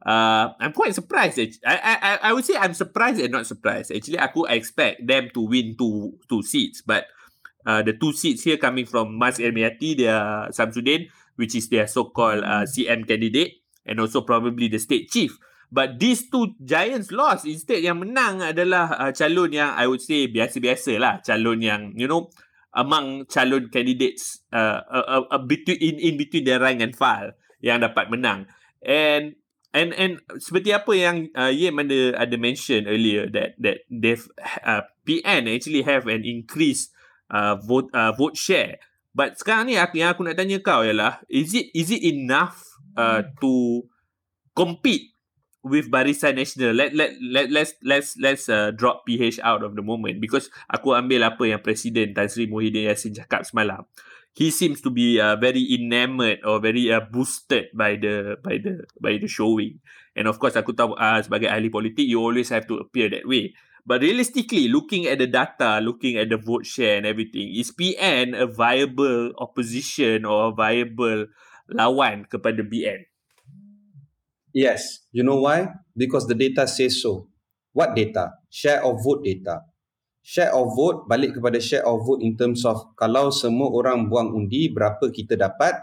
Uh, 0.02 0.50
I'm 0.58 0.74
quite 0.74 0.94
surprised. 0.94 1.38
I, 1.62 1.78
I 1.78 2.18
I 2.18 2.30
would 2.34 2.42
say 2.42 2.58
I'm 2.58 2.74
surprised 2.74 3.22
and 3.22 3.30
not 3.30 3.46
surprised. 3.46 3.94
Actually, 3.94 4.18
aku 4.18 4.50
expect 4.50 5.06
them 5.06 5.30
to 5.30 5.46
win 5.46 5.78
two 5.78 6.18
two 6.26 6.42
seats, 6.42 6.82
but 6.82 7.06
uh, 7.62 7.86
the 7.86 7.94
two 7.94 8.10
seats 8.10 8.42
here 8.42 8.58
coming 8.58 8.82
from 8.82 9.14
Mas 9.14 9.38
Ermiati, 9.38 9.94
their 9.94 10.50
Samsudin, 10.50 11.06
which 11.38 11.54
is 11.54 11.70
their 11.70 11.86
so-called 11.86 12.42
uh, 12.42 12.66
CM 12.66 13.06
candidate, 13.06 13.62
and 13.86 14.02
also 14.02 14.26
probably 14.26 14.66
the 14.66 14.82
state 14.82 15.06
chief. 15.06 15.38
But 15.72 15.96
these 15.96 16.28
two 16.28 16.52
giants 16.60 17.08
lost. 17.14 17.48
Instead, 17.48 17.80
yang 17.80 18.04
menang 18.04 18.44
adalah 18.44 18.92
uh, 18.92 19.12
calon 19.16 19.56
yang 19.56 19.72
I 19.72 19.88
would 19.88 20.04
say 20.04 20.28
biasa-biasa 20.28 21.00
lah. 21.00 21.24
Calon 21.24 21.64
yang, 21.64 21.96
you 21.96 22.04
know, 22.04 22.28
among 22.76 23.24
calon 23.24 23.72
candidates 23.72 24.44
uh, 24.52 24.84
uh, 24.84 25.24
uh, 25.32 25.40
between 25.40 25.80
in, 25.80 25.96
in 25.96 26.14
between 26.20 26.44
their 26.44 26.60
rank 26.60 26.84
and 26.84 26.92
file 26.92 27.32
yang 27.64 27.80
dapat 27.80 28.12
menang. 28.12 28.44
And 28.84 29.40
and 29.72 29.90
and 29.96 30.20
seperti 30.38 30.70
apa 30.70 30.92
yang 30.92 31.16
uh, 31.32 31.48
Yem 31.52 31.80
ada 31.80 32.20
ada 32.20 32.36
mention 32.36 32.84
earlier 32.84 33.26
that 33.32 33.56
that 33.58 33.84
they've 33.88 34.24
uh, 34.62 34.84
PN 35.08 35.48
actually 35.48 35.82
have 35.82 36.06
an 36.06 36.22
increased 36.22 36.92
uh, 37.32 37.56
vote 37.58 37.88
uh, 37.96 38.12
vote 38.12 38.36
share. 38.36 38.78
But 39.12 39.36
sekarang 39.36 39.68
ni 39.68 39.76
aku 39.76 40.00
yang 40.00 40.16
aku 40.16 40.24
nak 40.24 40.36
tanya 40.40 40.60
kau 40.60 40.84
ialah 40.84 41.20
is 41.28 41.52
it 41.52 41.68
is 41.76 41.92
it 41.92 42.00
enough 42.04 42.64
uh, 42.96 43.24
to 43.44 43.84
compete 44.56 45.12
with 45.64 45.92
Barisan 45.92 46.40
Nasional? 46.40 46.72
Let 46.72 46.96
let 46.96 47.16
let 47.20 47.52
let's 47.52 47.72
let's 47.84 48.16
let's 48.16 48.48
uh, 48.48 48.72
drop 48.72 49.04
PH 49.04 49.40
out 49.44 49.60
of 49.64 49.76
the 49.76 49.84
moment 49.84 50.20
because 50.20 50.48
aku 50.68 50.96
ambil 50.96 51.28
apa 51.28 51.44
yang 51.44 51.60
Presiden 51.60 52.16
Tan 52.16 52.28
Sri 52.28 52.48
Muhyiddin 52.48 52.88
Yassin 52.88 53.12
cakap 53.12 53.44
semalam. 53.44 53.84
He 54.32 54.48
seems 54.48 54.80
to 54.80 54.90
be 54.90 55.20
uh, 55.20 55.36
very 55.36 55.60
enamored 55.76 56.40
or 56.40 56.56
very 56.56 56.88
uh, 56.88 57.04
boosted 57.04 57.68
by 57.76 58.00
the 58.00 58.40
by 58.40 58.56
the 58.56 58.88
by 58.96 59.20
the 59.20 59.28
showing. 59.28 59.84
And 60.16 60.24
of 60.24 60.40
course 60.40 60.56
aku 60.56 60.72
tahu 60.72 60.96
uh, 60.96 61.20
sebagai 61.20 61.52
ahli 61.52 61.68
politik 61.68 62.08
you 62.08 62.16
always 62.16 62.48
have 62.48 62.64
to 62.72 62.80
appear 62.80 63.12
that 63.12 63.28
way. 63.28 63.52
But 63.82 64.00
realistically, 64.00 64.70
looking 64.70 65.10
at 65.10 65.18
the 65.18 65.26
data, 65.26 65.82
looking 65.82 66.14
at 66.14 66.30
the 66.30 66.38
vote 66.38 66.64
share 66.64 67.02
and 67.02 67.06
everything, 67.06 67.50
is 67.50 67.74
PN 67.74 68.30
a 68.30 68.46
viable 68.46 69.34
opposition 69.42 70.22
or 70.22 70.48
a 70.48 70.54
viable 70.54 71.26
lawan 71.66 72.30
kepada 72.30 72.62
BN? 72.62 73.10
Yes. 74.54 75.02
You 75.10 75.26
know 75.26 75.42
why? 75.42 75.82
Because 75.96 76.30
the 76.30 76.38
data 76.38 76.68
says 76.70 77.02
so. 77.02 77.26
What 77.74 77.96
data? 77.96 78.38
Share 78.52 78.84
of 78.84 79.02
vote 79.02 79.24
data. 79.24 79.66
Share 80.22 80.54
of 80.54 80.78
vote, 80.78 81.10
balik 81.10 81.34
kepada 81.34 81.58
share 81.58 81.82
of 81.82 82.06
vote 82.06 82.22
in 82.22 82.38
terms 82.38 82.62
of 82.62 82.94
kalau 82.94 83.34
semua 83.34 83.66
orang 83.74 84.06
buang 84.06 84.30
undi, 84.30 84.70
berapa 84.70 85.10
kita 85.10 85.34
dapat. 85.34 85.74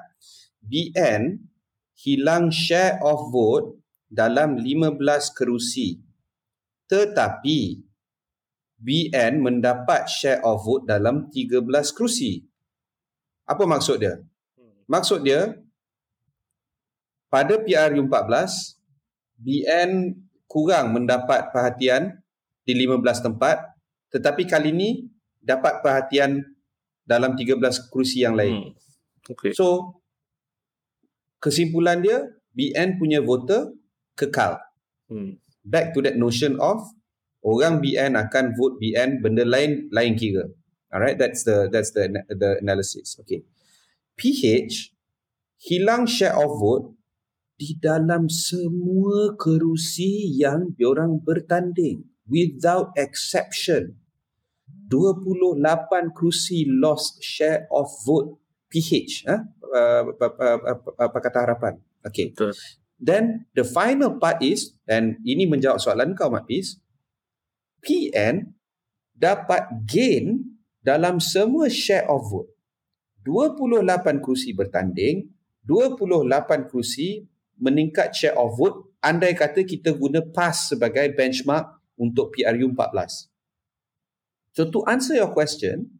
BN 0.63 1.43
hilang 1.99 2.47
share 2.47 3.03
of 3.03 3.27
vote 3.35 3.83
dalam 4.07 4.55
15 4.63 5.35
kerusi. 5.35 5.99
Tetapi 6.87 7.83
BN 8.79 9.43
mendapat 9.43 10.07
share 10.07 10.39
of 10.47 10.63
vote 10.63 10.87
dalam 10.87 11.27
13 11.27 11.91
kerusi. 11.91 12.39
Apa 13.43 13.67
maksud 13.67 13.99
dia? 13.99 14.23
Maksud 14.87 15.21
dia, 15.21 15.59
pada 17.27 17.59
PRU 17.59 18.07
14, 18.07 18.79
BN 19.37 20.17
kurang 20.49 20.97
mendapat 20.97 21.53
perhatian 21.53 22.23
di 22.65 22.73
15 22.73 23.27
tempat 23.29 23.78
tetapi 24.09 24.49
kali 24.49 24.73
ini 24.73 24.89
dapat 25.39 25.81
perhatian 25.85 26.43
dalam 27.05 27.33
13 27.33 27.57
kerusi 27.89 28.21
yang 28.21 28.37
lain. 28.37 28.73
Hmm. 28.73 29.33
Okay. 29.33 29.53
So 29.53 29.97
kesimpulan 31.41 32.01
dia 32.01 32.25
BN 32.53 32.97
punya 33.01 33.21
voter 33.21 33.73
kekal. 34.17 34.61
Hmm. 35.09 35.41
Back 35.65 35.93
to 35.97 36.05
that 36.05 36.17
notion 36.17 36.57
of 36.57 36.81
orang 37.45 37.79
BN 37.79 38.17
akan 38.17 38.53
vote 38.57 38.77
BN 38.81 39.21
benda 39.21 39.45
lain 39.45 39.87
lain 39.93 40.13
kira. 40.17 40.49
Alright, 40.89 41.21
that's 41.21 41.45
the 41.45 41.69
that's 41.69 41.93
the 41.93 42.09
the 42.33 42.57
analysis. 42.61 43.17
Okay. 43.21 43.45
PH 44.17 44.91
hilang 45.61 46.09
share 46.09 46.33
of 46.33 46.57
vote 46.57 46.97
di 47.59 47.75
dalam 47.75 48.31
semua 48.31 49.35
kerusi 49.35 50.31
yang 50.39 50.71
diorang 50.73 51.19
bertanding 51.19 52.07
without 52.29 52.93
exception. 52.95 53.97
28 54.89 55.61
kerusi 56.17 56.65
lost 56.65 57.21
share 57.21 57.69
of 57.69 57.89
vote 58.05 58.41
PH 58.73 59.25
eh? 59.29 59.41
uh, 59.73 60.01
Pakatan 61.09 61.41
Harapan. 61.45 61.73
Okay. 62.05 62.33
Betul. 62.33 62.57
Then 62.99 63.47
the 63.55 63.63
final 63.63 64.17
part 64.17 64.41
is 64.43 64.75
dan 64.83 65.21
ini 65.23 65.45
menjawab 65.45 65.79
soalan 65.79 66.17
kau 66.17 66.27
Mat 66.33 66.49
Fiz, 66.49 66.81
PN 67.79 68.49
dapat 69.15 69.71
gain 69.87 70.57
dalam 70.83 71.23
semua 71.23 71.71
share 71.71 72.09
of 72.11 72.27
vote. 72.27 72.51
28 73.23 73.85
kerusi 74.19 74.51
bertanding, 74.51 75.31
28 75.63 76.67
kerusi 76.67 77.23
meningkat 77.59 78.11
share 78.15 78.35
of 78.35 78.55
vote 78.55 78.89
andai 78.99 79.31
kata 79.35 79.63
kita 79.63 79.95
guna 79.95 80.19
PAS 80.23 80.75
sebagai 80.75 81.07
benchmark 81.15 81.78
untuk 81.99 82.31
PRU 82.31 82.71
14. 82.71 83.27
So 84.55 84.71
to 84.71 84.87
answer 84.87 85.19
your 85.19 85.35
question, 85.35 85.99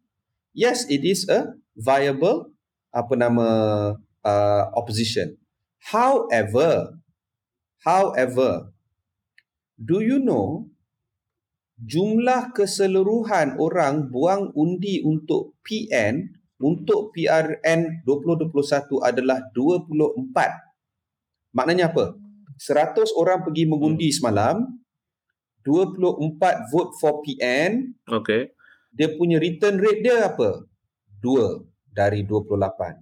yes 0.56 0.88
it 0.88 1.04
is 1.04 1.28
a 1.28 1.52
viable 1.76 2.56
apa 2.90 3.14
nama 3.14 3.48
uh, 4.24 4.64
opposition. 4.74 5.38
However, 5.80 6.98
however, 7.86 8.74
do 9.78 10.02
you 10.02 10.18
know 10.18 10.68
jumlah 11.80 12.52
keseluruhan 12.52 13.56
orang 13.56 14.12
buang 14.12 14.52
undi 14.52 15.00
untuk 15.00 15.56
PN 15.64 16.28
untuk 16.60 17.16
PRN 17.16 18.04
2021 18.04 19.00
adalah 19.00 19.40
24. 19.56 21.56
Maknanya 21.56 21.88
apa? 21.88 22.12
100 22.60 23.16
orang 23.16 23.40
pergi 23.40 23.64
mengundi 23.64 24.12
semalam, 24.12 24.60
24 25.62 26.72
vote 26.72 26.92
for 26.96 27.20
PN, 27.24 27.94
Okay. 28.08 28.52
dia 28.90 29.12
punya 29.14 29.36
return 29.36 29.76
rate 29.78 30.02
dia 30.02 30.32
apa? 30.32 30.64
2 31.20 31.68
dari 31.92 32.24
28. 32.24 32.96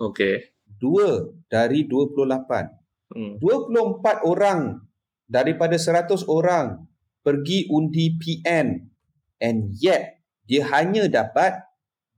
Okay. 0.00 0.50
2 0.80 1.46
dari 1.46 1.86
28. 1.86 2.80
Hmm. 3.10 3.42
24 3.42 4.22
orang 4.26 4.80
daripada 5.26 5.74
100 5.78 6.26
orang 6.30 6.86
pergi 7.22 7.66
undi 7.70 8.14
PN 8.18 8.86
and 9.42 9.74
yet 9.78 10.22
dia 10.46 10.66
hanya 10.74 11.06
dapat 11.06 11.58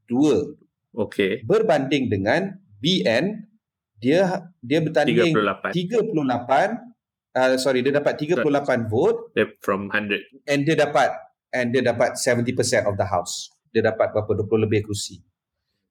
2 0.08 0.60
Okay. 0.92 1.40
berbanding 1.48 2.12
dengan 2.12 2.60
BN 2.84 3.48
dia 3.96 4.44
dia 4.60 4.78
bertanding 4.84 5.32
38. 5.32 5.72
38 5.72 6.91
uh, 7.36 7.56
sorry 7.56 7.80
dia 7.84 7.94
dapat 7.94 8.16
38 8.20 8.88
vote 8.88 9.32
from 9.60 9.88
100. 9.88 10.48
and 10.48 10.60
dia 10.64 10.76
dapat 10.76 11.10
and 11.52 11.72
dia 11.72 11.84
dapat 11.84 12.16
70% 12.16 12.88
of 12.88 12.96
the 12.96 13.06
house. 13.06 13.52
Dia 13.72 13.84
dapat 13.84 14.12
berapa 14.12 14.44
20 14.44 14.64
lebih 14.68 14.88
kerusi. 14.88 15.20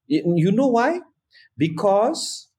You 0.10 0.49
you 0.49 0.51
know 0.54 0.73
why? 0.73 1.01
Because 1.58 2.49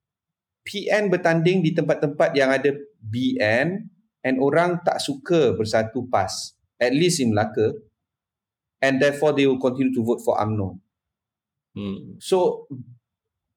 PN 0.63 1.11
bertanding 1.11 1.67
di 1.67 1.75
tempat-tempat 1.75 2.39
yang 2.39 2.55
ada 2.55 2.71
BN 3.03 3.91
and 4.23 4.37
orang 4.39 4.79
tak 4.87 5.03
suka 5.03 5.55
bersatu 5.59 6.07
PAS. 6.07 6.55
At 6.79 6.95
least 6.95 7.19
in 7.19 7.35
Melaka. 7.35 7.75
And 8.83 8.99
therefore 8.99 9.35
they 9.35 9.47
will 9.47 9.63
continue 9.63 9.95
to 9.95 10.03
vote 10.03 10.23
for 10.23 10.39
UMNO. 10.39 10.79
Hmm. 11.75 12.19
So 12.19 12.67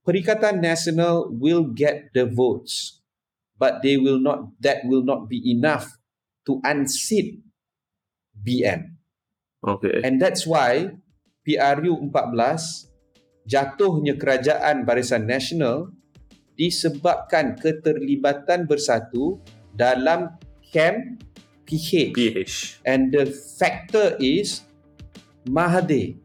Perikatan 0.05 0.61
Nasional 0.61 1.33
will 1.33 1.65
get 1.73 2.13
the 2.13 2.29
votes 2.29 3.01
but 3.55 3.79
they 3.81 3.95
will 3.95 4.19
not 4.19 4.51
that 4.59 4.83
will 4.85 5.03
not 5.03 5.27
be 5.31 5.39
enough 5.51 5.95
to 6.45 6.59
unseat 6.63 7.41
BN. 8.35 8.99
Okay. 9.65 10.03
And 10.03 10.21
that's 10.21 10.45
why 10.45 10.93
PRU 11.41 11.93
14 12.11 12.95
jatuhnya 13.45 14.17
kerajaan 14.17 14.85
Barisan 14.85 15.29
Nasional 15.29 15.93
disebabkan 16.57 17.57
keterlibatan 17.59 18.65
bersatu 18.65 19.41
dalam 19.75 20.37
camp 20.61 21.21
PH. 21.65 22.13
PH. 22.13 22.55
And 22.85 23.09
the 23.09 23.29
factor 23.29 24.15
is 24.21 24.61
Mahathir. 25.45 26.17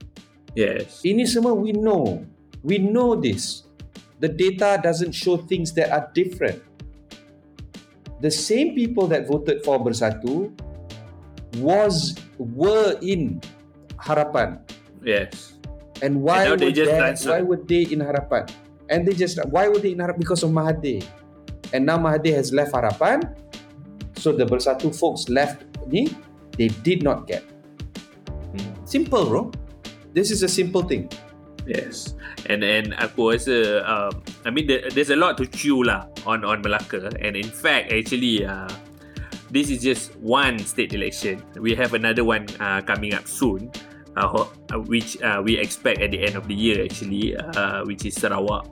Yes. 0.57 1.05
Ini 1.05 1.29
semua 1.29 1.53
we 1.57 1.73
know. 1.77 2.25
We 2.65 2.81
know 2.81 3.17
this. 3.17 3.69
The 4.21 4.29
data 4.29 4.77
doesn't 4.81 5.17
show 5.17 5.41
things 5.41 5.73
that 5.81 5.89
are 5.93 6.13
different. 6.13 6.61
The 8.21 8.31
same 8.31 8.75
people 8.75 9.07
that 9.09 9.27
voted 9.27 9.65
for 9.65 9.81
Bersatu 9.81 10.53
was 11.57 12.15
were 12.37 12.97
in 13.01 13.41
Harapan. 13.97 14.61
Yes. 15.03 15.57
And 16.03 16.23
why 16.23 16.45
And 16.45 16.51
were 16.53 16.57
they 16.57 16.73
just 16.73 17.25
they, 17.25 17.31
why 17.31 17.41
were 17.43 17.61
they 17.61 17.89
in 17.89 18.01
Harapan? 18.01 18.49
And 18.89 19.09
they 19.09 19.13
just 19.13 19.41
why 19.49 19.69
were 19.69 19.79
they 19.79 19.93
in 19.93 19.99
Harapan? 19.99 20.19
Because 20.19 20.43
of 20.43 20.51
Mahathir. 20.51 21.05
And 21.73 21.87
now 21.87 21.99
Mahathir 21.99 22.37
has 22.37 22.53
left 22.53 22.73
Harapan. 22.73 23.25
So 24.17 24.33
the 24.33 24.45
Bersatu 24.45 24.93
folks 24.93 25.29
left 25.29 25.65
ni, 25.89 26.13
they 26.57 26.69
did 26.69 27.03
not 27.03 27.27
get. 27.27 27.45
Hmm. 28.53 28.85
Simple 28.85 29.25
bro. 29.27 29.51
This 30.13 30.31
is 30.31 30.43
a 30.43 30.49
simple 30.49 30.83
thing. 30.83 31.09
Yes. 31.67 32.15
And 32.49 32.65
and 32.65 32.97
aku 32.97 33.37
rasa 33.37 33.85
um, 33.85 34.23
I 34.45 34.51
mean 34.51 34.67
there, 34.67 34.89
there's 34.91 35.11
a 35.11 35.19
lot 35.19 35.37
to 35.39 35.47
chew 35.47 35.85
lah 35.85 36.09
on 36.25 36.45
on 36.45 36.65
Melaka 36.65 37.13
and 37.21 37.37
in 37.37 37.51
fact 37.51 37.93
actually 37.93 38.47
uh, 38.47 38.71
this 39.53 39.69
is 39.69 39.83
just 39.83 40.17
one 40.19 40.59
state 40.59 40.95
election. 40.95 41.43
We 41.59 41.75
have 41.77 41.93
another 41.95 42.25
one 42.25 42.49
uh, 42.59 42.81
coming 42.83 43.13
up 43.15 43.29
soon 43.29 43.71
uh, 44.17 44.27
uh, 44.27 44.81
which 44.89 45.21
uh, 45.23 45.43
we 45.45 45.59
expect 45.59 46.01
at 46.01 46.11
the 46.11 46.23
end 46.25 46.35
of 46.35 46.49
the 46.49 46.57
year 46.57 46.83
actually 46.83 47.37
uh, 47.37 47.85
which 47.85 48.09
is 48.09 48.17
Sarawak. 48.17 48.67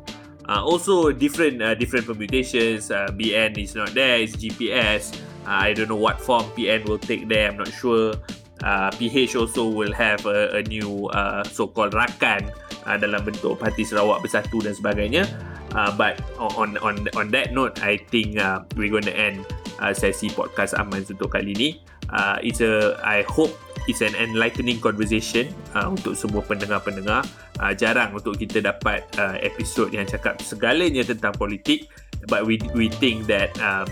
Uh, 0.48 0.64
also 0.64 1.12
different 1.12 1.60
uh, 1.60 1.76
different 1.76 2.08
permutations. 2.08 2.90
Uh, 2.90 3.12
BN 3.12 3.60
is 3.60 3.76
not 3.76 3.92
there. 3.92 4.16
It's 4.24 4.32
GPS. 4.32 5.12
Uh, 5.44 5.68
I 5.68 5.76
don't 5.76 5.92
know 5.92 6.00
what 6.00 6.16
form 6.20 6.48
PN 6.56 6.88
will 6.88 6.98
take 6.98 7.28
there. 7.28 7.52
I'm 7.52 7.60
not 7.60 7.68
sure. 7.68 8.16
Uh, 8.64 8.90
PH 8.96 9.36
also 9.36 9.68
will 9.68 9.92
have 9.92 10.24
a, 10.26 10.56
a 10.56 10.62
new 10.64 11.06
uh, 11.14 11.44
so-called 11.44 11.92
rakan 11.92 12.50
uh, 12.88 12.96
dalam 12.96 13.20
bentuk 13.20 13.60
Parti 13.60 13.84
Sarawak 13.84 14.24
Bersatu 14.24 14.64
dan 14.64 14.72
sebagainya. 14.72 15.28
Uh, 15.76 15.92
but 16.00 16.16
on 16.40 16.80
on 16.80 17.04
on 17.12 17.28
that 17.28 17.52
note, 17.52 17.76
I 17.84 18.00
think 18.08 18.40
uh, 18.40 18.64
we're 18.72 18.88
going 18.88 19.04
to 19.04 19.12
end 19.12 19.44
uh, 19.84 19.92
sesi 19.92 20.32
podcast 20.32 20.72
Aman 20.80 21.04
untuk 21.04 21.36
kali 21.36 21.52
ini. 21.52 21.70
Uh, 22.08 22.40
it's 22.40 22.64
a 22.64 22.96
I 23.04 23.20
hope 23.28 23.52
it's 23.84 24.00
an 24.00 24.16
enlightening 24.16 24.80
conversation 24.80 25.52
uh, 25.76 25.92
untuk 25.92 26.16
semua 26.16 26.40
pendengar-pendengar. 26.40 27.28
Uh, 27.60 27.76
jarang 27.76 28.16
untuk 28.16 28.40
kita 28.40 28.64
dapat 28.64 29.04
uh, 29.20 29.36
episod 29.44 29.92
yang 29.92 30.08
cakap 30.08 30.40
segalanya 30.40 31.04
tentang 31.04 31.36
politik, 31.36 31.92
but 32.32 32.48
we 32.48 32.56
we 32.72 32.88
think 32.88 33.28
that 33.28 33.52
uh, 33.60 33.84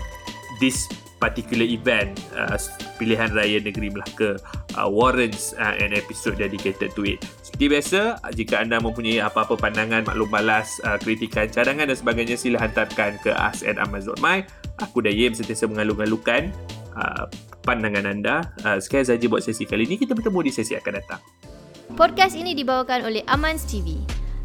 this 0.57 0.89
particular 1.17 1.65
event 1.65 2.17
uh, 2.37 2.55
pilihan 3.01 3.33
raya 3.33 3.57
negeri 3.61 3.89
Melaka 3.89 4.37
uh, 4.77 4.89
warrants 4.89 5.57
uh, 5.57 5.75
an 5.77 5.93
episode 5.93 6.37
dedicated 6.37 6.93
to 6.93 7.03
it. 7.05 7.21
Seperti 7.41 7.65
biasa, 7.73 8.01
jika 8.37 8.61
anda 8.61 8.77
mempunyai 8.77 9.21
apa-apa 9.21 9.57
pandangan, 9.57 10.05
maklum 10.05 10.29
balas, 10.29 10.77
uh, 10.85 10.97
kritikan, 11.01 11.49
cadangan 11.49 11.89
dan 11.89 11.97
sebagainya, 11.97 12.37
sila 12.37 12.61
hantarkan 12.61 13.17
ke 13.21 13.33
us 13.33 13.65
at 13.65 13.81
Amazon.my. 13.81 14.45
Aku 14.85 15.01
dan 15.01 15.17
Yem 15.17 15.33
sentiasa 15.33 15.65
mengalu-alukan 15.65 16.53
uh, 16.93 17.25
pandangan 17.65 18.05
anda. 18.05 18.53
Uh, 18.61 18.77
sekian 18.77 19.05
saja 19.09 19.25
buat 19.25 19.41
sesi 19.41 19.65
kali 19.65 19.89
ini. 19.89 19.97
Kita 19.97 20.13
bertemu 20.13 20.39
di 20.45 20.51
sesi 20.53 20.77
akan 20.77 20.93
datang. 21.01 21.21
Podcast 21.97 22.37
ini 22.37 22.53
dibawakan 22.53 23.09
oleh 23.09 23.25
Amans 23.25 23.65
TV. 23.65 23.97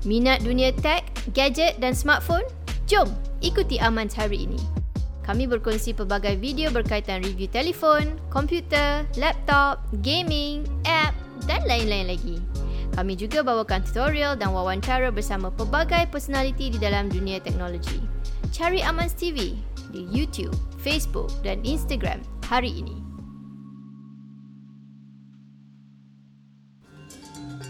Minat 0.09 0.43
dunia 0.43 0.73
tech, 0.73 1.05
gadget 1.37 1.79
dan 1.79 1.93
smartphone? 1.93 2.49
Jom 2.89 3.07
ikuti 3.45 3.79
Amans 3.79 4.17
hari 4.17 4.49
ini. 4.49 4.82
Kami 5.23 5.47
berkongsi 5.47 5.95
pelbagai 5.95 6.35
video 6.43 6.75
berkaitan 6.75 7.23
review 7.23 7.47
telefon, 7.47 8.19
komputer, 8.27 9.07
laptop, 9.15 9.79
gaming, 10.03 10.67
app 10.83 11.15
dan 11.47 11.63
lain-lain 11.63 12.11
lagi. 12.11 12.43
Kami 12.93 13.15
juga 13.15 13.41
bawakan 13.41 13.87
tutorial 13.87 14.35
dan 14.35 14.51
wawancara 14.51 15.15
bersama 15.15 15.49
pelbagai 15.55 16.11
personaliti 16.11 16.75
di 16.75 16.79
dalam 16.83 17.07
dunia 17.07 17.39
teknologi. 17.39 18.03
Cari 18.51 18.83
Amans 18.83 19.15
TV 19.15 19.57
di 19.95 20.03
YouTube, 20.11 20.53
Facebook 20.83 21.31
dan 21.47 21.63
Instagram 21.63 22.21
hari 22.51 22.83
ini. 22.83 22.99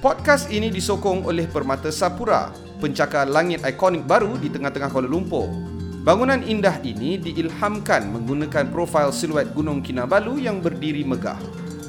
Podcast 0.03 0.51
ini 0.51 0.67
disokong 0.73 1.23
oleh 1.29 1.47
Permata 1.47 1.95
Sapura, 1.95 2.51
pencakar 2.83 3.31
langit 3.31 3.63
ikonik 3.63 4.03
baru 4.03 4.35
di 4.35 4.51
tengah-tengah 4.51 4.91
Kuala 4.91 5.07
Lumpur. 5.07 5.72
Bangunan 6.03 6.43
indah 6.43 6.83
ini 6.83 7.15
diilhamkan 7.15 8.11
menggunakan 8.11 8.75
profil 8.75 9.15
siluet 9.15 9.55
Gunung 9.55 9.87
Kinabalu 9.87 10.43
yang 10.43 10.59
berdiri 10.59 11.07
megah. 11.07 11.39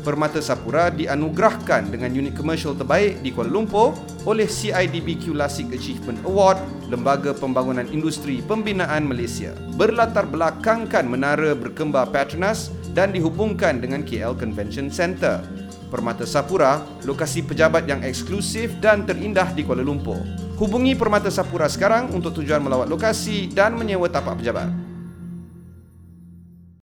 Permata 0.05 0.37
Sapura 0.37 0.93
dianugerahkan 0.93 1.89
dengan 1.89 2.13
unit 2.13 2.37
komersial 2.37 2.77
terbaik 2.77 3.25
di 3.25 3.33
Kuala 3.33 3.49
Lumpur 3.49 3.97
oleh 4.29 4.45
CIDB 4.45 5.17
Classic 5.17 5.65
Achievement 5.73 6.21
Award, 6.29 6.61
Lembaga 6.93 7.33
Pembangunan 7.33 7.89
Industri 7.89 8.45
Pembinaan 8.45 9.09
Malaysia. 9.09 9.57
Berlatar 9.81 10.29
belakangkan 10.29 11.09
menara 11.09 11.57
berkembar 11.57 12.13
Petronas 12.13 12.69
dan 12.93 13.17
dihubungkan 13.17 13.81
dengan 13.81 14.05
KL 14.05 14.37
Convention 14.37 14.93
Centre. 14.93 15.41
Permata 15.89 16.29
Sapura, 16.29 16.85
lokasi 17.01 17.41
pejabat 17.41 17.89
yang 17.89 18.05
eksklusif 18.05 18.77
dan 18.77 19.09
terindah 19.09 19.49
di 19.57 19.65
Kuala 19.65 19.81
Lumpur. 19.81 20.42
Hubungi 20.63 20.95
Permata 20.95 21.27
Sapura 21.27 21.67
sekarang 21.67 22.15
untuk 22.15 22.39
tujuan 22.39 22.63
melawat 22.63 22.87
lokasi 22.87 23.51
dan 23.51 23.75
menyewa 23.75 24.07
tapak 24.07 24.39
pejabat. 24.39 24.82